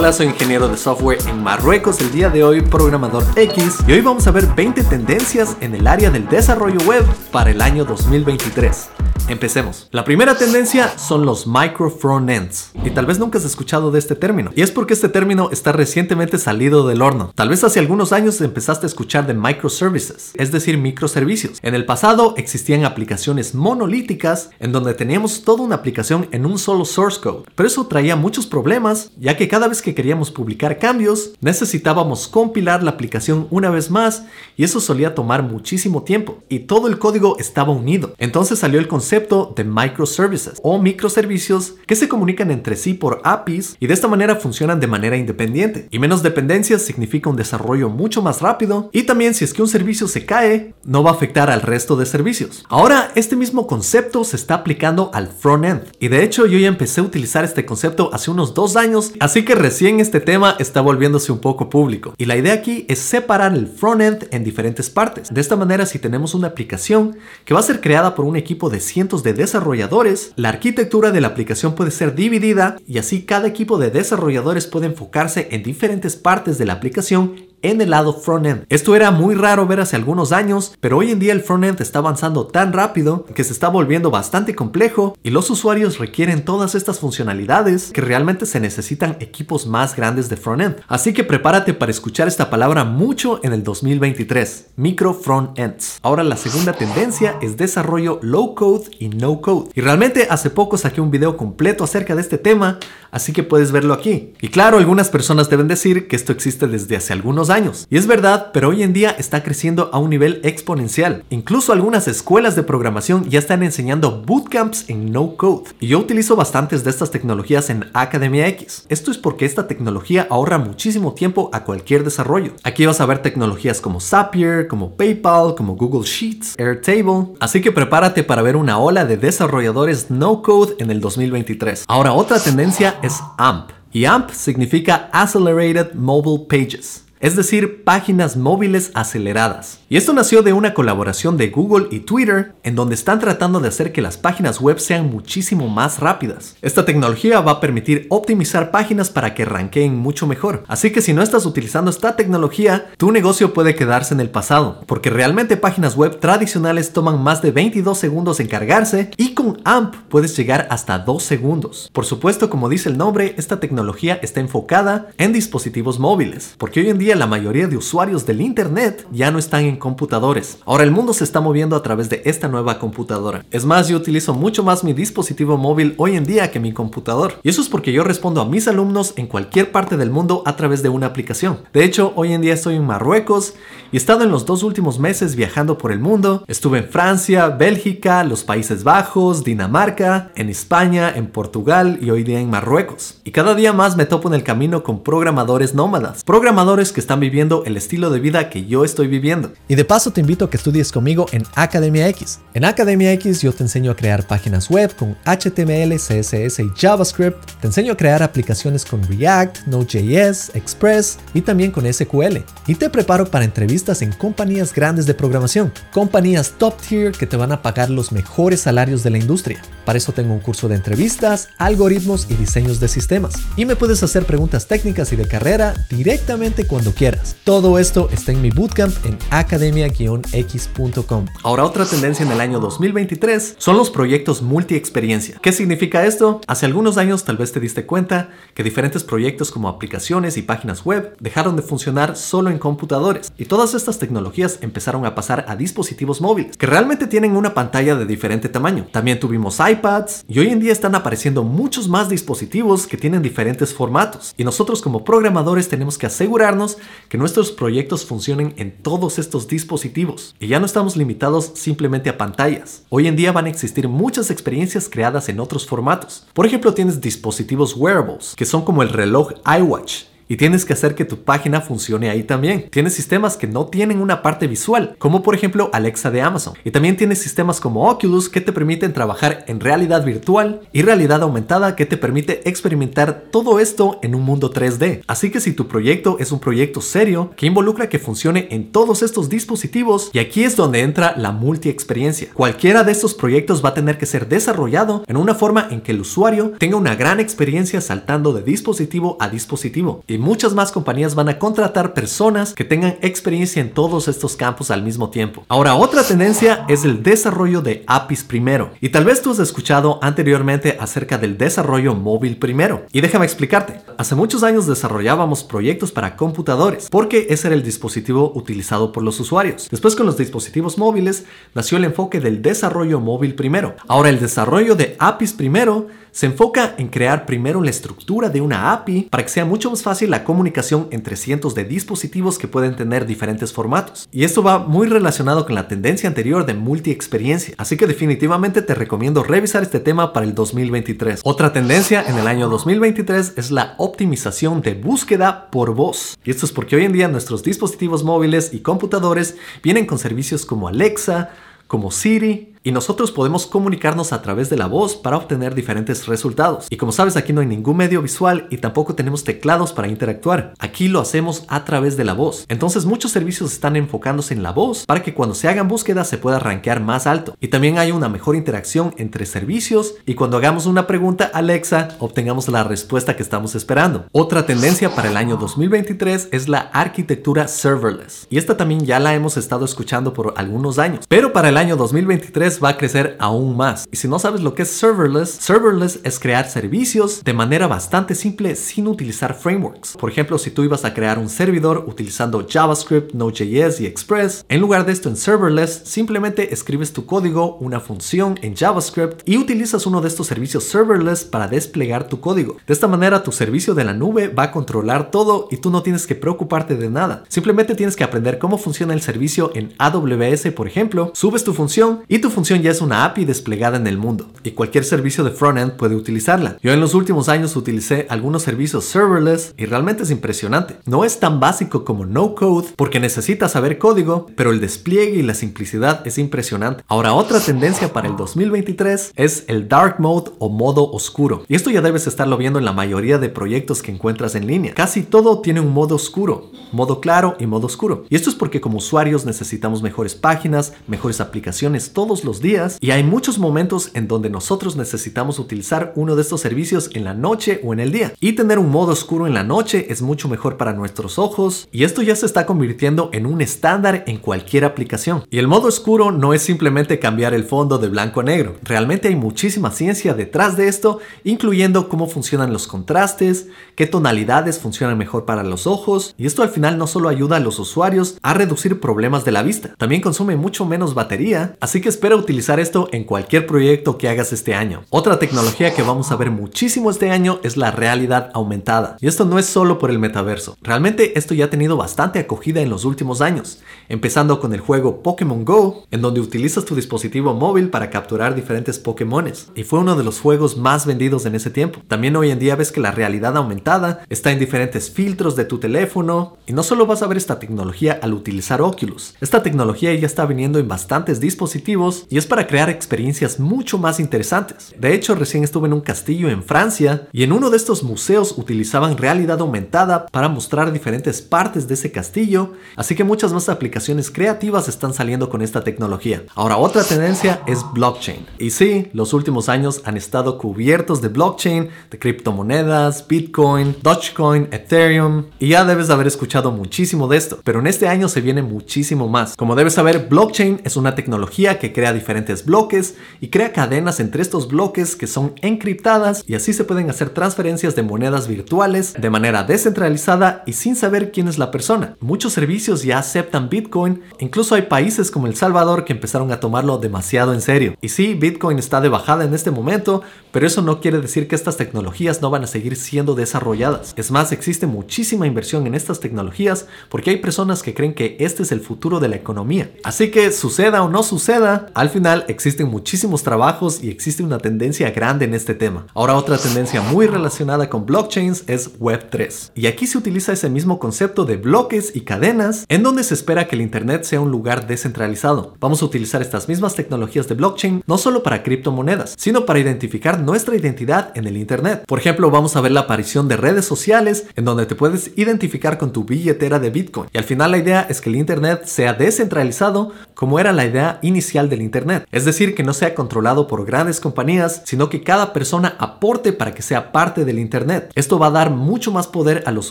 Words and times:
Hola, 0.00 0.14
soy 0.14 0.28
ingeniero 0.28 0.66
de 0.66 0.78
software 0.78 1.18
en 1.28 1.42
Marruecos, 1.42 2.00
el 2.00 2.10
día 2.10 2.30
de 2.30 2.42
hoy 2.42 2.62
programador 2.62 3.22
X, 3.36 3.80
y 3.86 3.92
hoy 3.92 4.00
vamos 4.00 4.26
a 4.26 4.30
ver 4.30 4.46
20 4.46 4.82
tendencias 4.84 5.58
en 5.60 5.74
el 5.74 5.86
área 5.86 6.10
del 6.10 6.26
desarrollo 6.26 6.80
web 6.86 7.04
para 7.30 7.50
el 7.50 7.60
año 7.60 7.84
2023. 7.84 8.99
Empecemos. 9.30 9.86
La 9.92 10.02
primera 10.02 10.36
tendencia 10.36 10.98
son 10.98 11.24
los 11.24 11.46
micro 11.46 11.88
frontends. 11.88 12.72
Y 12.84 12.90
tal 12.90 13.06
vez 13.06 13.20
nunca 13.20 13.38
has 13.38 13.44
escuchado 13.44 13.92
de 13.92 14.00
este 14.00 14.16
término. 14.16 14.50
Y 14.56 14.62
es 14.62 14.72
porque 14.72 14.92
este 14.92 15.08
término 15.08 15.50
está 15.52 15.70
recientemente 15.70 16.36
salido 16.36 16.84
del 16.88 17.00
horno. 17.00 17.30
Tal 17.36 17.48
vez 17.48 17.62
hace 17.62 17.78
algunos 17.78 18.12
años 18.12 18.40
empezaste 18.40 18.86
a 18.86 18.88
escuchar 18.88 19.28
de 19.28 19.34
microservices, 19.34 20.32
es 20.34 20.50
decir, 20.50 20.78
microservicios. 20.78 21.60
En 21.62 21.76
el 21.76 21.86
pasado 21.86 22.34
existían 22.38 22.84
aplicaciones 22.84 23.54
monolíticas 23.54 24.50
en 24.58 24.72
donde 24.72 24.94
teníamos 24.94 25.44
toda 25.44 25.62
una 25.62 25.76
aplicación 25.76 26.26
en 26.32 26.44
un 26.44 26.58
solo 26.58 26.84
source 26.84 27.20
code. 27.20 27.44
Pero 27.54 27.68
eso 27.68 27.86
traía 27.86 28.16
muchos 28.16 28.48
problemas, 28.48 29.12
ya 29.16 29.36
que 29.36 29.46
cada 29.46 29.68
vez 29.68 29.80
que 29.80 29.94
queríamos 29.94 30.32
publicar 30.32 30.80
cambios, 30.80 31.34
necesitábamos 31.40 32.26
compilar 32.26 32.82
la 32.82 32.90
aplicación 32.90 33.46
una 33.50 33.70
vez 33.70 33.92
más 33.92 34.24
y 34.56 34.64
eso 34.64 34.80
solía 34.80 35.14
tomar 35.14 35.44
muchísimo 35.44 36.02
tiempo. 36.02 36.42
Y 36.48 36.60
todo 36.60 36.88
el 36.88 36.98
código 36.98 37.36
estaba 37.38 37.70
unido. 37.72 38.12
Entonces 38.18 38.58
salió 38.58 38.80
el 38.80 38.88
concepto 38.88 39.19
de 39.20 39.64
microservices 39.64 40.60
o 40.62 40.78
microservicios 40.78 41.74
que 41.86 41.94
se 41.94 42.08
comunican 42.08 42.50
entre 42.50 42.76
sí 42.76 42.94
por 42.94 43.20
APIs 43.24 43.76
y 43.78 43.86
de 43.86 43.94
esta 43.94 44.08
manera 44.08 44.36
funcionan 44.36 44.80
de 44.80 44.86
manera 44.86 45.16
independiente. 45.16 45.86
Y 45.90 45.98
menos 45.98 46.22
dependencias 46.22 46.82
significa 46.82 47.28
un 47.28 47.36
desarrollo 47.36 47.90
mucho 47.90 48.22
más 48.22 48.40
rápido 48.40 48.88
y 48.92 49.02
también 49.02 49.34
si 49.34 49.44
es 49.44 49.52
que 49.52 49.62
un 49.62 49.68
servicio 49.68 50.08
se 50.08 50.24
cae, 50.24 50.74
no 50.84 51.02
va 51.02 51.10
a 51.10 51.14
afectar 51.14 51.50
al 51.50 51.60
resto 51.62 51.96
de 51.96 52.06
servicios. 52.06 52.64
Ahora, 52.68 53.12
este 53.14 53.36
mismo 53.36 53.66
concepto 53.66 54.24
se 54.24 54.36
está 54.36 54.54
aplicando 54.54 55.10
al 55.12 55.28
frontend 55.28 55.82
y 55.98 56.08
de 56.08 56.24
hecho 56.24 56.46
yo 56.46 56.58
ya 56.58 56.68
empecé 56.68 57.00
a 57.00 57.04
utilizar 57.04 57.44
este 57.44 57.66
concepto 57.66 58.10
hace 58.12 58.30
unos 58.30 58.54
dos 58.54 58.76
años, 58.76 59.12
así 59.20 59.44
que 59.44 59.54
recién 59.54 60.00
este 60.00 60.20
tema 60.20 60.56
está 60.58 60.80
volviéndose 60.80 61.30
un 61.30 61.40
poco 61.40 61.68
público. 61.68 62.14
Y 62.16 62.24
la 62.24 62.36
idea 62.36 62.54
aquí 62.54 62.86
es 62.88 62.98
separar 63.00 63.54
el 63.54 63.66
frontend 63.66 64.28
en 64.30 64.44
diferentes 64.44 64.88
partes. 64.88 65.28
De 65.32 65.40
esta 65.40 65.56
manera, 65.56 65.84
si 65.84 65.98
tenemos 65.98 66.34
una 66.34 66.48
aplicación 66.48 67.16
que 67.44 67.54
va 67.54 67.60
a 67.60 67.64
ser 67.64 67.80
creada 67.80 68.14
por 68.14 68.24
un 68.24 68.36
equipo 68.36 68.70
de 68.70 68.80
100 68.80 69.09
de 69.18 69.34
desarrolladores, 69.34 70.32
la 70.36 70.50
arquitectura 70.50 71.10
de 71.10 71.20
la 71.20 71.28
aplicación 71.28 71.74
puede 71.74 71.90
ser 71.90 72.14
dividida 72.14 72.76
y 72.86 72.98
así 72.98 73.22
cada 73.22 73.48
equipo 73.48 73.76
de 73.76 73.90
desarrolladores 73.90 74.66
puede 74.66 74.86
enfocarse 74.86 75.48
en 75.50 75.62
diferentes 75.62 76.16
partes 76.16 76.56
de 76.58 76.66
la 76.66 76.74
aplicación 76.74 77.49
en 77.62 77.80
el 77.80 77.90
lado 77.90 78.14
frontend. 78.14 78.64
Esto 78.68 78.94
era 78.96 79.10
muy 79.10 79.34
raro 79.34 79.66
ver 79.66 79.80
hace 79.80 79.96
algunos 79.96 80.32
años, 80.32 80.76
pero 80.80 80.98
hoy 80.98 81.10
en 81.10 81.18
día 81.18 81.32
el 81.32 81.42
frontend 81.42 81.80
está 81.80 81.98
avanzando 81.98 82.46
tan 82.46 82.72
rápido 82.72 83.24
que 83.34 83.44
se 83.44 83.52
está 83.52 83.68
volviendo 83.68 84.10
bastante 84.10 84.54
complejo 84.54 85.16
y 85.22 85.30
los 85.30 85.50
usuarios 85.50 85.98
requieren 85.98 86.44
todas 86.44 86.74
estas 86.74 86.98
funcionalidades 86.98 87.90
que 87.92 88.00
realmente 88.00 88.46
se 88.46 88.60
necesitan 88.60 89.16
equipos 89.20 89.66
más 89.66 89.96
grandes 89.96 90.28
de 90.28 90.36
frontend. 90.36 90.76
Así 90.88 91.12
que 91.12 91.24
prepárate 91.24 91.74
para 91.74 91.90
escuchar 91.90 92.28
esta 92.28 92.50
palabra 92.50 92.84
mucho 92.84 93.40
en 93.42 93.52
el 93.52 93.62
2023, 93.62 94.66
micro 94.76 95.14
frontends. 95.14 95.98
Ahora 96.02 96.24
la 96.24 96.36
segunda 96.36 96.72
tendencia 96.72 97.36
es 97.40 97.56
desarrollo 97.56 98.18
low 98.22 98.54
code 98.54 98.90
y 98.98 99.08
no 99.08 99.40
code. 99.40 99.70
Y 99.74 99.80
realmente 99.80 100.26
hace 100.30 100.50
poco 100.50 100.78
saqué 100.78 101.00
un 101.00 101.10
video 101.10 101.36
completo 101.36 101.84
acerca 101.84 102.14
de 102.14 102.22
este 102.22 102.38
tema, 102.38 102.78
así 103.10 103.32
que 103.32 103.42
puedes 103.42 103.72
verlo 103.72 103.94
aquí. 103.94 104.32
Y 104.40 104.48
claro, 104.48 104.78
algunas 104.78 105.10
personas 105.10 105.50
deben 105.50 105.68
decir 105.68 106.08
que 106.08 106.16
esto 106.16 106.32
existe 106.32 106.66
desde 106.66 106.96
hace 106.96 107.12
algunos 107.12 107.49
años. 107.50 107.86
Y 107.90 107.98
es 107.98 108.06
verdad, 108.06 108.50
pero 108.52 108.68
hoy 108.68 108.82
en 108.82 108.92
día 108.92 109.10
está 109.10 109.42
creciendo 109.42 109.90
a 109.92 109.98
un 109.98 110.10
nivel 110.10 110.40
exponencial. 110.44 111.24
Incluso 111.30 111.72
algunas 111.72 112.08
escuelas 112.08 112.56
de 112.56 112.62
programación 112.62 113.28
ya 113.28 113.38
están 113.38 113.62
enseñando 113.62 114.22
bootcamps 114.26 114.88
en 114.88 115.12
no 115.12 115.36
code. 115.36 115.70
Y 115.80 115.88
yo 115.88 115.98
utilizo 115.98 116.36
bastantes 116.36 116.84
de 116.84 116.90
estas 116.90 117.10
tecnologías 117.10 117.70
en 117.70 117.86
Academia 117.92 118.46
X. 118.48 118.86
Esto 118.88 119.10
es 119.10 119.18
porque 119.18 119.44
esta 119.44 119.66
tecnología 119.66 120.26
ahorra 120.30 120.58
muchísimo 120.58 121.14
tiempo 121.14 121.50
a 121.52 121.64
cualquier 121.64 122.04
desarrollo. 122.04 122.52
Aquí 122.62 122.86
vas 122.86 123.00
a 123.00 123.06
ver 123.06 123.22
tecnologías 123.22 123.80
como 123.80 124.00
Zapier, 124.00 124.68
como 124.68 124.96
PayPal, 124.96 125.54
como 125.56 125.76
Google 125.76 126.06
Sheets, 126.06 126.54
Airtable. 126.58 127.34
Así 127.40 127.60
que 127.60 127.72
prepárate 127.72 128.24
para 128.24 128.42
ver 128.42 128.56
una 128.56 128.78
ola 128.78 129.04
de 129.04 129.16
desarrolladores 129.16 130.10
no 130.10 130.42
code 130.42 130.76
en 130.78 130.90
el 130.90 131.00
2023. 131.00 131.84
Ahora 131.88 132.12
otra 132.12 132.38
tendencia 132.38 132.98
es 133.02 133.20
AMP. 133.38 133.70
Y 133.92 134.04
AMP 134.04 134.30
significa 134.30 135.08
Accelerated 135.12 135.94
Mobile 135.94 136.46
Pages 136.48 137.09
es 137.20 137.36
decir, 137.36 137.84
páginas 137.84 138.36
móviles 138.36 138.90
aceleradas. 138.94 139.79
Y 139.92 139.96
esto 139.96 140.12
nació 140.12 140.44
de 140.44 140.52
una 140.52 140.72
colaboración 140.72 141.36
de 141.36 141.48
Google 141.48 141.88
y 141.90 141.98
Twitter, 141.98 142.52
en 142.62 142.76
donde 142.76 142.94
están 142.94 143.18
tratando 143.18 143.58
de 143.58 143.66
hacer 143.66 143.90
que 143.90 144.00
las 144.00 144.18
páginas 144.18 144.60
web 144.60 144.78
sean 144.78 145.10
muchísimo 145.10 145.68
más 145.68 145.98
rápidas. 145.98 146.54
Esta 146.62 146.84
tecnología 146.84 147.40
va 147.40 147.50
a 147.50 147.60
permitir 147.60 148.06
optimizar 148.08 148.70
páginas 148.70 149.10
para 149.10 149.34
que 149.34 149.44
ranqueen 149.44 149.98
mucho 149.98 150.28
mejor. 150.28 150.62
Así 150.68 150.92
que 150.92 151.02
si 151.02 151.12
no 151.12 151.22
estás 151.22 151.44
utilizando 151.44 151.90
esta 151.90 152.14
tecnología, 152.14 152.92
tu 152.98 153.10
negocio 153.10 153.52
puede 153.52 153.74
quedarse 153.74 154.14
en 154.14 154.20
el 154.20 154.30
pasado, 154.30 154.84
porque 154.86 155.10
realmente 155.10 155.56
páginas 155.56 155.96
web 155.96 156.20
tradicionales 156.20 156.92
toman 156.92 157.20
más 157.20 157.42
de 157.42 157.50
22 157.50 157.98
segundos 157.98 158.38
en 158.38 158.46
cargarse 158.46 159.10
y 159.16 159.34
con 159.34 159.60
AMP 159.64 159.96
puedes 160.08 160.36
llegar 160.36 160.68
hasta 160.70 161.00
2 161.00 161.20
segundos. 161.20 161.90
Por 161.92 162.06
supuesto, 162.06 162.48
como 162.48 162.68
dice 162.68 162.90
el 162.90 162.96
nombre, 162.96 163.34
esta 163.38 163.58
tecnología 163.58 164.20
está 164.22 164.38
enfocada 164.38 165.08
en 165.18 165.32
dispositivos 165.32 165.98
móviles, 165.98 166.54
porque 166.58 166.78
hoy 166.78 166.90
en 166.90 166.98
día 166.98 167.16
la 167.16 167.26
mayoría 167.26 167.66
de 167.66 167.76
usuarios 167.76 168.24
del 168.24 168.40
Internet 168.40 169.04
ya 169.10 169.32
no 169.32 169.40
están 169.40 169.64
en 169.64 169.79
computadores. 169.80 170.58
Ahora 170.64 170.84
el 170.84 170.92
mundo 170.92 171.12
se 171.12 171.24
está 171.24 171.40
moviendo 171.40 171.74
a 171.74 171.82
través 171.82 172.08
de 172.08 172.22
esta 172.24 172.46
nueva 172.46 172.78
computadora. 172.78 173.44
Es 173.50 173.64
más, 173.64 173.88
yo 173.88 173.96
utilizo 173.96 174.32
mucho 174.32 174.62
más 174.62 174.84
mi 174.84 174.92
dispositivo 174.92 175.56
móvil 175.56 175.94
hoy 175.96 176.14
en 176.14 176.24
día 176.24 176.52
que 176.52 176.60
mi 176.60 176.72
computador. 176.72 177.34
Y 177.42 177.48
eso 177.48 177.60
es 177.60 177.68
porque 177.68 177.92
yo 177.92 178.04
respondo 178.04 178.40
a 178.40 178.44
mis 178.44 178.68
alumnos 178.68 179.14
en 179.16 179.26
cualquier 179.26 179.72
parte 179.72 179.96
del 179.96 180.10
mundo 180.10 180.44
a 180.46 180.54
través 180.54 180.84
de 180.84 180.88
una 180.88 181.06
aplicación. 181.06 181.58
De 181.72 181.82
hecho, 181.82 182.12
hoy 182.14 182.32
en 182.32 182.42
día 182.42 182.54
estoy 182.54 182.76
en 182.76 182.86
Marruecos 182.86 183.54
y 183.90 183.96
he 183.96 183.98
estado 183.98 184.22
en 184.22 184.30
los 184.30 184.46
dos 184.46 184.62
últimos 184.62 185.00
meses 185.00 185.34
viajando 185.34 185.76
por 185.76 185.90
el 185.90 185.98
mundo. 185.98 186.44
Estuve 186.46 186.78
en 186.78 186.88
Francia, 186.88 187.48
Bélgica, 187.48 188.22
los 188.22 188.44
Países 188.44 188.84
Bajos, 188.84 189.42
Dinamarca, 189.42 190.30
en 190.36 190.48
España, 190.48 191.10
en 191.14 191.26
Portugal 191.26 191.98
y 192.00 192.10
hoy 192.10 192.22
día 192.22 192.40
en 192.40 192.50
Marruecos. 192.50 193.20
Y 193.24 193.30
cada 193.30 193.54
día 193.54 193.72
más 193.72 193.96
me 193.96 194.06
topo 194.06 194.28
en 194.28 194.34
el 194.34 194.44
camino 194.44 194.82
con 194.82 195.02
programadores 195.02 195.74
nómadas. 195.74 196.22
Programadores 196.24 196.92
que 196.92 197.00
están 197.00 197.20
viviendo 197.20 197.64
el 197.64 197.76
estilo 197.76 198.10
de 198.10 198.20
vida 198.20 198.50
que 198.50 198.66
yo 198.66 198.84
estoy 198.84 199.08
viviendo. 199.08 199.52
Y 199.70 199.76
de 199.76 199.84
paso 199.84 200.10
te 200.10 200.20
invito 200.20 200.44
a 200.44 200.50
que 200.50 200.56
estudies 200.56 200.90
conmigo 200.90 201.26
en 201.30 201.44
Academia 201.54 202.08
X. 202.08 202.40
En 202.54 202.64
Academia 202.64 203.12
X 203.12 203.40
yo 203.40 203.52
te 203.52 203.62
enseño 203.62 203.92
a 203.92 203.94
crear 203.94 204.26
páginas 204.26 204.68
web 204.68 204.92
con 204.96 205.16
HTML, 205.24 205.94
CSS 205.94 206.58
y 206.58 206.72
JavaScript. 206.76 207.38
Te 207.60 207.68
enseño 207.68 207.92
a 207.92 207.96
crear 207.96 208.20
aplicaciones 208.20 208.84
con 208.84 209.00
React, 209.04 209.68
Node.js, 209.68 210.50
Express 210.54 211.18
y 211.34 211.42
también 211.42 211.70
con 211.70 211.84
SQL. 211.86 212.38
Y 212.66 212.74
te 212.74 212.90
preparo 212.90 213.30
para 213.30 213.44
entrevistas 213.44 214.02
en 214.02 214.10
compañías 214.10 214.74
grandes 214.74 215.06
de 215.06 215.14
programación, 215.14 215.72
compañías 215.92 216.54
top 216.58 216.76
tier 216.80 217.12
que 217.12 217.28
te 217.28 217.36
van 217.36 217.52
a 217.52 217.62
pagar 217.62 217.90
los 217.90 218.10
mejores 218.10 218.62
salarios 218.62 219.04
de 219.04 219.10
la 219.10 219.18
industria. 219.18 219.62
Para 219.84 219.98
eso 219.98 220.10
tengo 220.10 220.34
un 220.34 220.40
curso 220.40 220.66
de 220.66 220.74
entrevistas, 220.74 221.48
algoritmos 221.58 222.26
y 222.28 222.34
diseños 222.34 222.80
de 222.80 222.88
sistemas. 222.88 223.34
Y 223.54 223.66
me 223.66 223.76
puedes 223.76 224.02
hacer 224.02 224.24
preguntas 224.24 224.66
técnicas 224.66 225.12
y 225.12 225.16
de 225.16 225.28
carrera 225.28 225.74
directamente 225.88 226.66
cuando 226.66 226.92
quieras. 226.92 227.36
Todo 227.44 227.78
esto 227.78 228.08
está 228.10 228.32
en 228.32 228.42
mi 228.42 228.50
bootcamp 228.50 228.96
en 229.04 229.16
academia-x.com. 229.60 231.26
Ahora 231.42 231.64
otra 231.64 231.84
tendencia 231.84 232.24
en 232.24 232.32
el 232.32 232.40
año 232.40 232.60
2023 232.60 233.56
son 233.58 233.76
los 233.76 233.90
proyectos 233.90 234.40
multi-experiencia. 234.42 235.38
¿Qué 235.42 235.52
significa 235.52 236.06
esto? 236.06 236.40
Hace 236.46 236.66
algunos 236.66 236.96
años 236.96 237.24
tal 237.24 237.36
vez 237.36 237.52
te 237.52 237.60
diste 237.60 237.84
cuenta 237.84 238.30
que 238.54 238.62
diferentes 238.62 239.04
proyectos 239.04 239.50
como 239.50 239.68
aplicaciones 239.68 240.36
y 240.36 240.42
páginas 240.42 240.84
web 240.84 241.14
dejaron 241.20 241.56
de 241.56 241.62
funcionar 241.62 242.16
solo 242.16 242.50
en 242.50 242.58
computadores 242.58 243.32
y 243.36 243.44
todas 243.44 243.74
estas 243.74 243.98
tecnologías 243.98 244.58
empezaron 244.62 245.04
a 245.04 245.14
pasar 245.14 245.44
a 245.48 245.56
dispositivos 245.56 246.20
móviles 246.20 246.56
que 246.56 246.66
realmente 246.66 247.06
tienen 247.06 247.36
una 247.36 247.52
pantalla 247.52 247.96
de 247.96 248.06
diferente 248.06 248.48
tamaño. 248.48 248.86
También 248.90 249.20
tuvimos 249.20 249.58
iPads 249.60 250.24
y 250.26 250.38
hoy 250.38 250.48
en 250.48 250.60
día 250.60 250.72
están 250.72 250.94
apareciendo 250.94 251.42
muchos 251.42 251.88
más 251.88 252.08
dispositivos 252.08 252.86
que 252.86 252.96
tienen 252.96 253.22
diferentes 253.22 253.74
formatos 253.74 254.34
y 254.36 254.44
nosotros 254.44 254.80
como 254.80 255.04
programadores 255.04 255.68
tenemos 255.68 255.98
que 255.98 256.06
asegurarnos 256.06 256.78
que 257.08 257.18
nuestros 257.18 257.52
proyectos 257.52 258.06
funcionen 258.06 258.54
en 258.56 258.70
todos 258.82 259.18
estos 259.18 259.49
dispositivos 259.50 260.34
y 260.40 260.46
ya 260.46 260.58
no 260.58 260.64
estamos 260.64 260.96
limitados 260.96 261.52
simplemente 261.54 262.08
a 262.08 262.16
pantallas. 262.16 262.84
Hoy 262.88 263.06
en 263.06 263.16
día 263.16 263.32
van 263.32 263.44
a 263.44 263.50
existir 263.50 263.88
muchas 263.88 264.30
experiencias 264.30 264.88
creadas 264.88 265.28
en 265.28 265.40
otros 265.40 265.66
formatos. 265.66 266.26
Por 266.32 266.46
ejemplo, 266.46 266.72
tienes 266.72 267.02
dispositivos 267.02 267.76
wearables, 267.76 268.34
que 268.34 268.46
son 268.46 268.64
como 268.64 268.82
el 268.82 268.88
reloj 268.88 269.32
iWatch 269.44 270.09
y 270.30 270.36
tienes 270.36 270.64
que 270.64 270.72
hacer 270.72 270.94
que 270.94 271.04
tu 271.04 271.24
página 271.24 271.60
funcione 271.60 272.08
ahí 272.08 272.22
también. 272.22 272.70
Tienes 272.70 272.94
sistemas 272.94 273.36
que 273.36 273.48
no 273.48 273.66
tienen 273.66 274.00
una 274.00 274.22
parte 274.22 274.46
visual, 274.46 274.94
como 274.98 275.24
por 275.24 275.34
ejemplo 275.34 275.70
Alexa 275.72 276.12
de 276.12 276.22
Amazon. 276.22 276.54
Y 276.64 276.70
también 276.70 276.96
tienes 276.96 277.18
sistemas 277.18 277.60
como 277.60 277.90
Oculus 277.90 278.28
que 278.28 278.40
te 278.40 278.52
permiten 278.52 278.92
trabajar 278.92 279.44
en 279.48 279.58
realidad 279.58 280.04
virtual 280.04 280.60
y 280.72 280.82
realidad 280.82 281.22
aumentada 281.22 281.74
que 281.74 281.84
te 281.84 281.96
permite 281.96 282.48
experimentar 282.48 283.24
todo 283.32 283.58
esto 283.58 283.98
en 284.02 284.14
un 284.14 284.22
mundo 284.22 284.52
3D. 284.52 285.02
Así 285.08 285.30
que 285.30 285.40
si 285.40 285.52
tu 285.52 285.66
proyecto 285.66 286.16
es 286.20 286.30
un 286.30 286.38
proyecto 286.38 286.80
serio 286.80 287.32
que 287.36 287.46
involucra 287.46 287.88
que 287.88 287.98
funcione 287.98 288.46
en 288.52 288.70
todos 288.70 289.02
estos 289.02 289.30
dispositivos, 289.30 290.10
y 290.12 290.20
aquí 290.20 290.44
es 290.44 290.54
donde 290.54 290.82
entra 290.82 291.12
la 291.16 291.32
multi-experiencia. 291.32 292.28
Cualquiera 292.34 292.84
de 292.84 292.92
estos 292.92 293.14
proyectos 293.14 293.64
va 293.64 293.70
a 293.70 293.74
tener 293.74 293.98
que 293.98 294.06
ser 294.06 294.28
desarrollado 294.28 295.02
en 295.08 295.16
una 295.16 295.34
forma 295.34 295.66
en 295.72 295.80
que 295.80 295.90
el 295.90 296.02
usuario 296.02 296.52
tenga 296.56 296.76
una 296.76 296.94
gran 296.94 297.18
experiencia 297.18 297.80
saltando 297.80 298.32
de 298.32 298.42
dispositivo 298.42 299.16
a 299.18 299.28
dispositivo. 299.28 300.04
Muchas 300.20 300.54
más 300.54 300.70
compañías 300.70 301.14
van 301.14 301.28
a 301.28 301.38
contratar 301.38 301.94
personas 301.94 302.54
que 302.54 302.64
tengan 302.64 302.98
experiencia 303.02 303.60
en 303.60 303.70
todos 303.70 304.06
estos 304.06 304.36
campos 304.36 304.70
al 304.70 304.82
mismo 304.82 305.10
tiempo. 305.10 305.44
Ahora, 305.48 305.74
otra 305.74 306.04
tendencia 306.04 306.64
es 306.68 306.84
el 306.84 307.02
desarrollo 307.02 307.62
de 307.62 307.82
APIs 307.86 308.22
primero. 308.22 308.70
Y 308.80 308.90
tal 308.90 309.04
vez 309.04 309.22
tú 309.22 309.30
has 309.30 309.38
escuchado 309.38 309.98
anteriormente 310.02 310.76
acerca 310.78 311.18
del 311.18 311.38
desarrollo 311.38 311.94
móvil 311.94 312.36
primero. 312.36 312.84
Y 312.92 313.00
déjame 313.00 313.24
explicarte. 313.24 313.80
Hace 313.98 314.14
muchos 314.14 314.42
años 314.42 314.66
desarrollábamos 314.66 315.42
proyectos 315.42 315.90
para 315.90 316.16
computadores, 316.16 316.88
porque 316.90 317.26
ese 317.30 317.48
era 317.48 317.56
el 317.56 317.62
dispositivo 317.62 318.32
utilizado 318.34 318.92
por 318.92 319.02
los 319.02 319.18
usuarios. 319.20 319.68
Después 319.70 319.96
con 319.96 320.06
los 320.06 320.16
dispositivos 320.16 320.78
móviles 320.78 321.24
nació 321.54 321.78
el 321.78 321.84
enfoque 321.84 322.20
del 322.20 322.42
desarrollo 322.42 323.00
móvil 323.00 323.34
primero. 323.34 323.74
Ahora 323.88 324.10
el 324.10 324.20
desarrollo 324.20 324.74
de 324.76 324.96
APIs 324.98 325.32
primero 325.32 325.88
se 326.12 326.26
enfoca 326.26 326.74
en 326.76 326.88
crear 326.88 327.24
primero 327.24 327.62
la 327.62 327.70
estructura 327.70 328.28
de 328.28 328.40
una 328.40 328.72
API 328.72 329.02
para 329.02 329.22
que 329.22 329.28
sea 329.28 329.44
mucho 329.44 329.70
más 329.70 329.82
fácil 329.82 330.09
la 330.10 330.24
comunicación 330.24 330.88
entre 330.90 331.16
cientos 331.16 331.54
de 331.54 331.64
dispositivos 331.64 332.38
que 332.38 332.48
pueden 332.48 332.76
tener 332.76 333.06
diferentes 333.06 333.52
formatos. 333.52 334.08
Y 334.12 334.24
esto 334.24 334.42
va 334.42 334.58
muy 334.58 334.86
relacionado 334.86 335.46
con 335.46 335.54
la 335.54 335.68
tendencia 335.68 336.08
anterior 336.08 336.44
de 336.44 336.54
multi-experiencia, 336.54 337.54
así 337.56 337.76
que 337.76 337.86
definitivamente 337.86 338.62
te 338.62 338.74
recomiendo 338.74 339.22
revisar 339.22 339.62
este 339.62 339.80
tema 339.80 340.12
para 340.12 340.26
el 340.26 340.34
2023. 340.34 341.20
Otra 341.24 341.52
tendencia 341.52 342.04
en 342.06 342.18
el 342.18 342.26
año 342.26 342.48
2023 342.48 343.34
es 343.36 343.50
la 343.50 343.74
optimización 343.78 344.60
de 344.62 344.74
búsqueda 344.74 345.50
por 345.50 345.74
voz. 345.74 346.18
Y 346.24 346.30
esto 346.30 346.46
es 346.46 346.52
porque 346.52 346.76
hoy 346.76 346.84
en 346.84 346.92
día 346.92 347.08
nuestros 347.08 347.42
dispositivos 347.42 348.04
móviles 348.04 348.52
y 348.52 348.60
computadores 348.60 349.36
vienen 349.62 349.86
con 349.86 349.98
servicios 349.98 350.44
como 350.44 350.68
Alexa, 350.68 351.30
como 351.66 351.90
Siri, 351.90 352.49
y 352.62 352.72
nosotros 352.72 353.10
podemos 353.10 353.46
comunicarnos 353.46 354.12
a 354.12 354.20
través 354.22 354.50
de 354.50 354.56
la 354.56 354.66
voz 354.66 354.96
para 354.96 355.16
obtener 355.16 355.54
diferentes 355.54 356.06
resultados. 356.06 356.66
Y 356.68 356.76
como 356.76 356.92
sabes, 356.92 357.16
aquí 357.16 357.32
no 357.32 357.40
hay 357.40 357.46
ningún 357.46 357.76
medio 357.76 358.02
visual 358.02 358.46
y 358.50 358.58
tampoco 358.58 358.94
tenemos 358.94 359.24
teclados 359.24 359.72
para 359.72 359.88
interactuar. 359.88 360.54
Aquí 360.58 360.88
lo 360.88 361.00
hacemos 361.00 361.44
a 361.48 361.64
través 361.64 361.96
de 361.96 362.04
la 362.04 362.12
voz. 362.12 362.44
Entonces 362.48 362.84
muchos 362.84 363.12
servicios 363.12 363.52
están 363.52 363.76
enfocándose 363.76 364.34
en 364.34 364.42
la 364.42 364.52
voz 364.52 364.84
para 364.86 365.02
que 365.02 365.14
cuando 365.14 365.34
se 365.34 365.48
hagan 365.48 365.68
búsquedas 365.68 366.08
se 366.08 366.18
pueda 366.18 366.38
rankear 366.38 366.80
más 366.80 367.06
alto. 367.06 367.34
Y 367.40 367.48
también 367.48 367.78
hay 367.78 367.92
una 367.92 368.08
mejor 368.08 368.36
interacción 368.36 368.94
entre 368.98 369.26
servicios 369.26 369.94
y 370.04 370.14
cuando 370.14 370.36
hagamos 370.36 370.66
una 370.66 370.86
pregunta 370.86 371.30
Alexa 371.32 371.88
obtengamos 371.98 372.48
la 372.48 372.64
respuesta 372.64 373.16
que 373.16 373.22
estamos 373.22 373.54
esperando. 373.54 374.06
Otra 374.12 374.44
tendencia 374.44 374.94
para 374.94 375.08
el 375.08 375.16
año 375.16 375.36
2023 375.36 376.28
es 376.32 376.48
la 376.48 376.60
arquitectura 376.72 377.48
serverless. 377.48 378.26
Y 378.28 378.38
esta 378.38 378.56
también 378.56 378.84
ya 378.84 379.00
la 379.00 379.14
hemos 379.14 379.36
estado 379.36 379.64
escuchando 379.64 380.12
por 380.12 380.34
algunos 380.36 380.78
años. 380.78 381.06
Pero 381.08 381.32
para 381.32 381.48
el 381.48 381.56
año 381.56 381.76
2023 381.76 382.49
va 382.58 382.70
a 382.70 382.76
crecer 382.76 383.16
aún 383.20 383.56
más. 383.56 383.86
Y 383.92 383.96
si 383.96 384.08
no 384.08 384.18
sabes 384.18 384.40
lo 384.40 384.54
que 384.54 384.62
es 384.62 384.70
serverless, 384.70 385.30
serverless 385.30 386.00
es 386.02 386.18
crear 386.18 386.48
servicios 386.48 387.22
de 387.22 387.32
manera 387.32 387.66
bastante 387.66 388.14
simple 388.14 388.56
sin 388.56 388.88
utilizar 388.88 389.34
frameworks. 389.34 389.96
Por 389.96 390.10
ejemplo, 390.10 390.38
si 390.38 390.50
tú 390.50 390.64
ibas 390.64 390.84
a 390.84 390.94
crear 390.94 391.18
un 391.18 391.28
servidor 391.28 391.84
utilizando 391.86 392.46
JavaScript, 392.48 393.14
Node.js 393.14 393.80
y 393.80 393.86
Express, 393.86 394.44
en 394.48 394.60
lugar 394.60 394.86
de 394.86 394.92
esto 394.92 395.08
en 395.08 395.16
serverless, 395.16 395.82
simplemente 395.84 396.52
escribes 396.52 396.92
tu 396.92 397.06
código, 397.06 397.56
una 397.60 397.80
función 397.80 398.38
en 398.42 398.56
JavaScript 398.56 399.28
y 399.28 399.36
utilizas 399.36 399.86
uno 399.86 400.00
de 400.00 400.08
estos 400.08 400.26
servicios 400.26 400.64
serverless 400.64 401.24
para 401.24 401.48
desplegar 401.48 402.08
tu 402.08 402.20
código. 402.20 402.56
De 402.66 402.72
esta 402.72 402.88
manera, 402.88 403.22
tu 403.22 403.32
servicio 403.32 403.74
de 403.74 403.84
la 403.84 403.92
nube 403.92 404.28
va 404.28 404.44
a 404.44 404.52
controlar 404.52 405.10
todo 405.10 405.48
y 405.50 405.58
tú 405.58 405.70
no 405.70 405.82
tienes 405.82 406.06
que 406.06 406.14
preocuparte 406.14 406.76
de 406.76 406.90
nada. 406.90 407.24
Simplemente 407.28 407.74
tienes 407.74 407.96
que 407.96 408.04
aprender 408.04 408.38
cómo 408.38 408.58
funciona 408.58 408.94
el 408.94 409.02
servicio 409.02 409.52
en 409.54 409.74
AWS, 409.78 410.52
por 410.54 410.66
ejemplo, 410.66 411.12
subes 411.14 411.44
tu 411.44 411.52
función 411.52 412.00
y 412.08 412.18
tu 412.18 412.30
función 412.30 412.39
función 412.40 412.62
ya 412.62 412.70
es 412.70 412.80
una 412.80 413.04
API 413.04 413.26
desplegada 413.26 413.76
en 413.76 413.86
el 413.86 413.98
mundo 413.98 414.30
y 414.42 414.52
cualquier 414.52 414.84
servicio 414.84 415.24
de 415.24 415.30
frontend 415.30 415.72
puede 415.72 415.94
utilizarla. 415.94 416.56
Yo 416.62 416.72
en 416.72 416.80
los 416.80 416.94
últimos 416.94 417.28
años 417.28 417.54
utilicé 417.54 418.06
algunos 418.08 418.42
servicios 418.44 418.86
serverless 418.86 419.52
y 419.58 419.66
realmente 419.66 420.04
es 420.04 420.10
impresionante. 420.10 420.76
No 420.86 421.04
es 421.04 421.20
tan 421.20 421.38
básico 421.38 421.84
como 421.84 422.06
no 422.06 422.34
code 422.34 422.68
porque 422.76 422.98
necesita 422.98 423.50
saber 423.50 423.76
código, 423.76 424.26
pero 424.36 424.52
el 424.52 424.60
despliegue 424.60 425.18
y 425.18 425.22
la 425.22 425.34
simplicidad 425.34 426.06
es 426.06 426.16
impresionante. 426.16 426.82
Ahora 426.88 427.12
otra 427.12 427.40
tendencia 427.40 427.92
para 427.92 428.08
el 428.08 428.16
2023 428.16 429.12
es 429.16 429.44
el 429.46 429.68
dark 429.68 429.96
mode 430.00 430.30
o 430.38 430.48
modo 430.48 430.90
oscuro. 430.90 431.44
Y 431.46 431.56
esto 431.56 431.68
ya 431.68 431.82
debes 431.82 432.06
estarlo 432.06 432.38
viendo 432.38 432.58
en 432.58 432.64
la 432.64 432.72
mayoría 432.72 433.18
de 433.18 433.28
proyectos 433.28 433.82
que 433.82 433.92
encuentras 433.92 434.34
en 434.34 434.46
línea. 434.46 434.72
Casi 434.72 435.02
todo 435.02 435.42
tiene 435.42 435.60
un 435.60 435.74
modo 435.74 435.96
oscuro, 435.96 436.50
modo 436.72 437.02
claro 437.02 437.36
y 437.38 437.44
modo 437.44 437.66
oscuro. 437.66 438.06
Y 438.08 438.16
esto 438.16 438.30
es 438.30 438.36
porque 438.36 438.62
como 438.62 438.78
usuarios 438.78 439.26
necesitamos 439.26 439.82
mejores 439.82 440.14
páginas, 440.14 440.72
mejores 440.86 441.20
aplicaciones 441.20 441.92
todos 441.92 442.24
días 442.38 442.78
y 442.80 442.92
hay 442.92 443.02
muchos 443.02 443.40
momentos 443.40 443.90
en 443.94 444.06
donde 444.06 444.30
nosotros 444.30 444.76
necesitamos 444.76 445.40
utilizar 445.40 445.92
uno 445.96 446.14
de 446.14 446.22
estos 446.22 446.40
servicios 446.40 446.90
en 446.94 447.02
la 447.02 447.14
noche 447.14 447.60
o 447.64 447.72
en 447.72 447.80
el 447.80 447.90
día. 447.90 448.12
Y 448.20 448.34
tener 448.34 448.60
un 448.60 448.70
modo 448.70 448.92
oscuro 448.92 449.26
en 449.26 449.34
la 449.34 449.42
noche 449.42 449.86
es 449.90 450.02
mucho 450.02 450.28
mejor 450.28 450.56
para 450.56 450.72
nuestros 450.72 451.18
ojos 451.18 451.68
y 451.72 451.82
esto 451.82 452.02
ya 452.02 452.14
se 452.14 452.26
está 452.26 452.46
convirtiendo 452.46 453.10
en 453.12 453.26
un 453.26 453.40
estándar 453.40 454.04
en 454.06 454.18
cualquier 454.18 454.64
aplicación. 454.64 455.24
Y 455.30 455.38
el 455.38 455.48
modo 455.48 455.66
oscuro 455.66 456.12
no 456.12 456.32
es 456.34 456.42
simplemente 456.42 457.00
cambiar 457.00 457.34
el 457.34 457.42
fondo 457.42 457.78
de 457.78 457.88
blanco 457.88 458.20
a 458.20 458.24
negro. 458.24 458.54
Realmente 458.62 459.08
hay 459.08 459.16
muchísima 459.16 459.72
ciencia 459.72 460.14
detrás 460.14 460.56
de 460.56 460.68
esto, 460.68 461.00
incluyendo 461.24 461.88
cómo 461.88 462.06
funcionan 462.06 462.52
los 462.52 462.68
contrastes, 462.68 463.48
qué 463.74 463.86
tonalidades 463.86 464.60
funcionan 464.60 464.98
mejor 464.98 465.24
para 465.24 465.42
los 465.42 465.66
ojos 465.66 466.14
y 466.16 466.26
esto 466.26 466.42
al 466.42 466.50
final 466.50 466.78
no 466.78 466.86
solo 466.86 467.08
ayuda 467.08 467.36
a 467.36 467.40
los 467.40 467.58
usuarios 467.58 468.18
a 468.22 468.34
reducir 468.34 468.80
problemas 468.80 469.24
de 469.24 469.32
la 469.32 469.42
vista, 469.42 469.74
también 469.78 470.02
consume 470.02 470.36
mucho 470.36 470.66
menos 470.66 470.94
batería, 470.94 471.56
así 471.60 471.80
que 471.80 471.88
espero 471.88 472.19
utilizar 472.20 472.60
esto 472.60 472.88
en 472.92 473.04
cualquier 473.04 473.46
proyecto 473.46 473.98
que 473.98 474.08
hagas 474.08 474.32
este 474.32 474.54
año. 474.54 474.84
Otra 474.90 475.18
tecnología 475.18 475.74
que 475.74 475.82
vamos 475.82 476.12
a 476.12 476.16
ver 476.16 476.30
muchísimo 476.30 476.90
este 476.90 477.10
año 477.10 477.40
es 477.42 477.56
la 477.56 477.70
realidad 477.70 478.30
aumentada. 478.34 478.96
Y 479.00 479.08
esto 479.08 479.24
no 479.24 479.38
es 479.38 479.46
solo 479.46 479.78
por 479.78 479.90
el 479.90 479.98
metaverso. 479.98 480.56
Realmente 480.62 481.18
esto 481.18 481.34
ya 481.34 481.46
ha 481.46 481.50
tenido 481.50 481.76
bastante 481.76 482.18
acogida 482.18 482.60
en 482.60 482.70
los 482.70 482.84
últimos 482.84 483.20
años, 483.20 483.60
empezando 483.88 484.40
con 484.40 484.54
el 484.54 484.60
juego 484.60 485.02
Pokémon 485.02 485.44
Go, 485.44 485.84
en 485.90 486.02
donde 486.02 486.20
utilizas 486.20 486.64
tu 486.64 486.74
dispositivo 486.74 487.34
móvil 487.34 487.70
para 487.70 487.90
capturar 487.90 488.34
diferentes 488.34 488.78
Pokémones. 488.78 489.50
Y 489.54 489.64
fue 489.64 489.80
uno 489.80 489.96
de 489.96 490.04
los 490.04 490.20
juegos 490.20 490.56
más 490.56 490.86
vendidos 490.86 491.26
en 491.26 491.34
ese 491.34 491.50
tiempo. 491.50 491.80
También 491.88 492.16
hoy 492.16 492.30
en 492.30 492.38
día 492.38 492.56
ves 492.56 492.72
que 492.72 492.80
la 492.80 492.92
realidad 492.92 493.36
aumentada 493.36 494.04
está 494.08 494.30
en 494.30 494.38
diferentes 494.38 494.90
filtros 494.90 495.36
de 495.36 495.44
tu 495.44 495.58
teléfono. 495.58 496.36
Y 496.46 496.52
no 496.52 496.62
solo 496.62 496.86
vas 496.86 497.02
a 497.02 497.06
ver 497.06 497.16
esta 497.16 497.38
tecnología 497.38 497.98
al 498.02 498.14
utilizar 498.14 498.62
Oculus. 498.62 499.14
Esta 499.20 499.42
tecnología 499.42 499.94
ya 499.94 500.06
está 500.06 500.26
viniendo 500.26 500.58
en 500.58 500.68
bastantes 500.68 501.20
dispositivos 501.20 502.06
y 502.10 502.18
es 502.18 502.26
para 502.26 502.46
crear 502.46 502.68
experiencias 502.68 503.38
mucho 503.38 503.78
más 503.78 504.00
interesantes. 504.00 504.74
De 504.76 504.92
hecho, 504.92 505.14
recién 505.14 505.44
estuve 505.44 505.68
en 505.68 505.74
un 505.74 505.80
castillo 505.80 506.28
en 506.28 506.42
Francia 506.42 507.08
y 507.12 507.22
en 507.22 507.32
uno 507.32 507.50
de 507.50 507.56
estos 507.56 507.84
museos 507.84 508.34
utilizaban 508.36 508.98
realidad 508.98 509.40
aumentada 509.40 510.06
para 510.06 510.28
mostrar 510.28 510.72
diferentes 510.72 511.22
partes 511.22 511.68
de 511.68 511.74
ese 511.74 511.92
castillo, 511.92 512.52
así 512.74 512.96
que 512.96 513.04
muchas 513.04 513.32
más 513.32 513.48
aplicaciones 513.48 514.10
creativas 514.10 514.68
están 514.68 514.92
saliendo 514.92 515.30
con 515.30 515.40
esta 515.40 515.62
tecnología. 515.62 516.24
Ahora, 516.34 516.56
otra 516.56 516.82
tendencia 516.82 517.42
es 517.46 517.64
blockchain. 517.72 518.26
Y 518.38 518.50
sí, 518.50 518.90
los 518.92 519.12
últimos 519.12 519.48
años 519.48 519.82
han 519.84 519.96
estado 519.96 520.36
cubiertos 520.36 521.00
de 521.00 521.08
blockchain, 521.08 521.68
de 521.90 521.98
criptomonedas, 521.98 523.06
Bitcoin, 523.06 523.76
Dogecoin, 523.82 524.48
Ethereum, 524.50 525.26
y 525.38 525.50
ya 525.50 525.64
debes 525.64 525.86
de 525.86 525.94
haber 525.94 526.08
escuchado 526.08 526.50
muchísimo 526.50 527.06
de 527.06 527.16
esto, 527.16 527.40
pero 527.44 527.60
en 527.60 527.68
este 527.68 527.86
año 527.86 528.08
se 528.08 528.20
viene 528.20 528.42
muchísimo 528.42 529.08
más. 529.08 529.36
Como 529.36 529.54
debes 529.54 529.74
saber, 529.74 530.08
blockchain 530.08 530.60
es 530.64 530.76
una 530.76 530.96
tecnología 530.96 531.58
que 531.60 531.72
crea 531.72 531.92
diferentes 532.00 532.44
bloques 532.44 532.96
y 533.20 533.28
crea 533.28 533.52
cadenas 533.52 534.00
entre 534.00 534.22
estos 534.22 534.48
bloques 534.48 534.96
que 534.96 535.06
son 535.06 535.34
encriptadas 535.42 536.24
y 536.26 536.34
así 536.34 536.52
se 536.52 536.64
pueden 536.64 536.90
hacer 536.90 537.10
transferencias 537.10 537.76
de 537.76 537.82
monedas 537.82 538.26
virtuales 538.26 538.94
de 538.98 539.10
manera 539.10 539.44
descentralizada 539.44 540.42
y 540.46 540.54
sin 540.54 540.76
saber 540.76 541.12
quién 541.12 541.28
es 541.28 541.38
la 541.38 541.50
persona. 541.50 541.96
Muchos 542.00 542.32
servicios 542.32 542.82
ya 542.82 542.98
aceptan 542.98 543.48
Bitcoin, 543.48 544.02
incluso 544.18 544.54
hay 544.54 544.62
países 544.62 545.10
como 545.10 545.26
El 545.26 545.36
Salvador 545.36 545.84
que 545.84 545.92
empezaron 545.92 546.32
a 546.32 546.40
tomarlo 546.40 546.78
demasiado 546.78 547.34
en 547.34 547.40
serio. 547.40 547.76
Y 547.80 547.90
sí, 547.90 548.14
Bitcoin 548.14 548.58
está 548.58 548.80
de 548.80 548.88
bajada 548.88 549.24
en 549.24 549.34
este 549.34 549.50
momento, 549.50 550.02
pero 550.32 550.46
eso 550.46 550.62
no 550.62 550.80
quiere 550.80 551.00
decir 551.00 551.28
que 551.28 551.34
estas 551.34 551.56
tecnologías 551.56 552.22
no 552.22 552.30
van 552.30 552.44
a 552.44 552.46
seguir 552.46 552.76
siendo 552.76 553.14
desarrolladas. 553.14 553.92
Es 553.96 554.10
más, 554.10 554.32
existe 554.32 554.66
muchísima 554.66 555.26
inversión 555.26 555.66
en 555.66 555.74
estas 555.74 556.00
tecnologías 556.00 556.66
porque 556.88 557.10
hay 557.10 557.16
personas 557.18 557.62
que 557.62 557.74
creen 557.74 557.94
que 557.94 558.16
este 558.20 558.42
es 558.42 558.52
el 558.52 558.60
futuro 558.60 559.00
de 559.00 559.08
la 559.08 559.16
economía. 559.16 559.70
Así 559.84 560.10
que 560.10 560.32
suceda 560.32 560.82
o 560.82 560.88
no 560.88 561.02
suceda, 561.02 561.66
al 561.74 561.89
al 561.90 561.94
final 561.94 562.24
existen 562.28 562.68
muchísimos 562.68 563.24
trabajos 563.24 563.82
y 563.82 563.90
existe 563.90 564.22
una 564.22 564.38
tendencia 564.38 564.92
grande 564.92 565.24
en 565.24 565.34
este 565.34 565.54
tema. 565.54 565.88
Ahora 565.92 566.14
otra 566.14 566.38
tendencia 566.38 566.80
muy 566.82 567.08
relacionada 567.08 567.68
con 567.68 567.84
blockchains 567.84 568.44
es 568.46 568.78
Web3. 568.78 569.50
Y 569.56 569.66
aquí 569.66 569.88
se 569.88 569.98
utiliza 569.98 570.32
ese 570.32 570.48
mismo 570.48 570.78
concepto 570.78 571.24
de 571.24 571.36
bloques 571.36 571.90
y 571.96 572.02
cadenas 572.02 572.64
en 572.68 572.84
donde 572.84 573.02
se 573.02 573.14
espera 573.14 573.48
que 573.48 573.56
el 573.56 573.62
Internet 573.62 574.04
sea 574.04 574.20
un 574.20 574.30
lugar 574.30 574.68
descentralizado. 574.68 575.56
Vamos 575.58 575.82
a 575.82 575.84
utilizar 575.84 576.22
estas 576.22 576.48
mismas 576.48 576.76
tecnologías 576.76 577.26
de 577.26 577.34
blockchain 577.34 577.82
no 577.88 577.98
solo 577.98 578.22
para 578.22 578.44
criptomonedas, 578.44 579.16
sino 579.18 579.44
para 579.44 579.58
identificar 579.58 580.20
nuestra 580.20 580.54
identidad 580.54 581.10
en 581.16 581.26
el 581.26 581.36
Internet. 581.36 581.82
Por 581.88 581.98
ejemplo, 581.98 582.30
vamos 582.30 582.54
a 582.54 582.60
ver 582.60 582.70
la 582.70 582.82
aparición 582.82 583.26
de 583.26 583.36
redes 583.36 583.64
sociales 583.64 584.26
en 584.36 584.44
donde 584.44 584.66
te 584.66 584.76
puedes 584.76 585.10
identificar 585.16 585.76
con 585.76 585.92
tu 585.92 586.04
billetera 586.04 586.60
de 586.60 586.70
Bitcoin. 586.70 587.08
Y 587.12 587.18
al 587.18 587.24
final 587.24 587.50
la 587.50 587.58
idea 587.58 587.84
es 587.90 588.00
que 588.00 588.10
el 588.10 588.16
Internet 588.16 588.66
sea 588.66 588.94
descentralizado 588.94 589.90
como 590.14 590.38
era 590.38 590.52
la 590.52 590.64
idea 590.64 591.00
inicial 591.02 591.48
del 591.48 591.62
Internet. 591.62 591.79
Es 592.10 592.24
decir, 592.24 592.54
que 592.54 592.62
no 592.62 592.72
sea 592.72 592.94
controlado 592.94 593.46
por 593.46 593.64
grandes 593.64 594.00
compañías, 594.00 594.62
sino 594.64 594.88
que 594.88 595.02
cada 595.02 595.32
persona 595.32 595.76
aporte 595.78 596.32
para 596.32 596.52
que 596.52 596.62
sea 596.62 596.92
parte 596.92 597.24
del 597.24 597.38
Internet. 597.38 597.90
Esto 597.94 598.18
va 598.18 598.28
a 598.28 598.30
dar 598.30 598.50
mucho 598.50 598.92
más 598.92 599.06
poder 599.06 599.42
a 599.46 599.52
los 599.52 599.70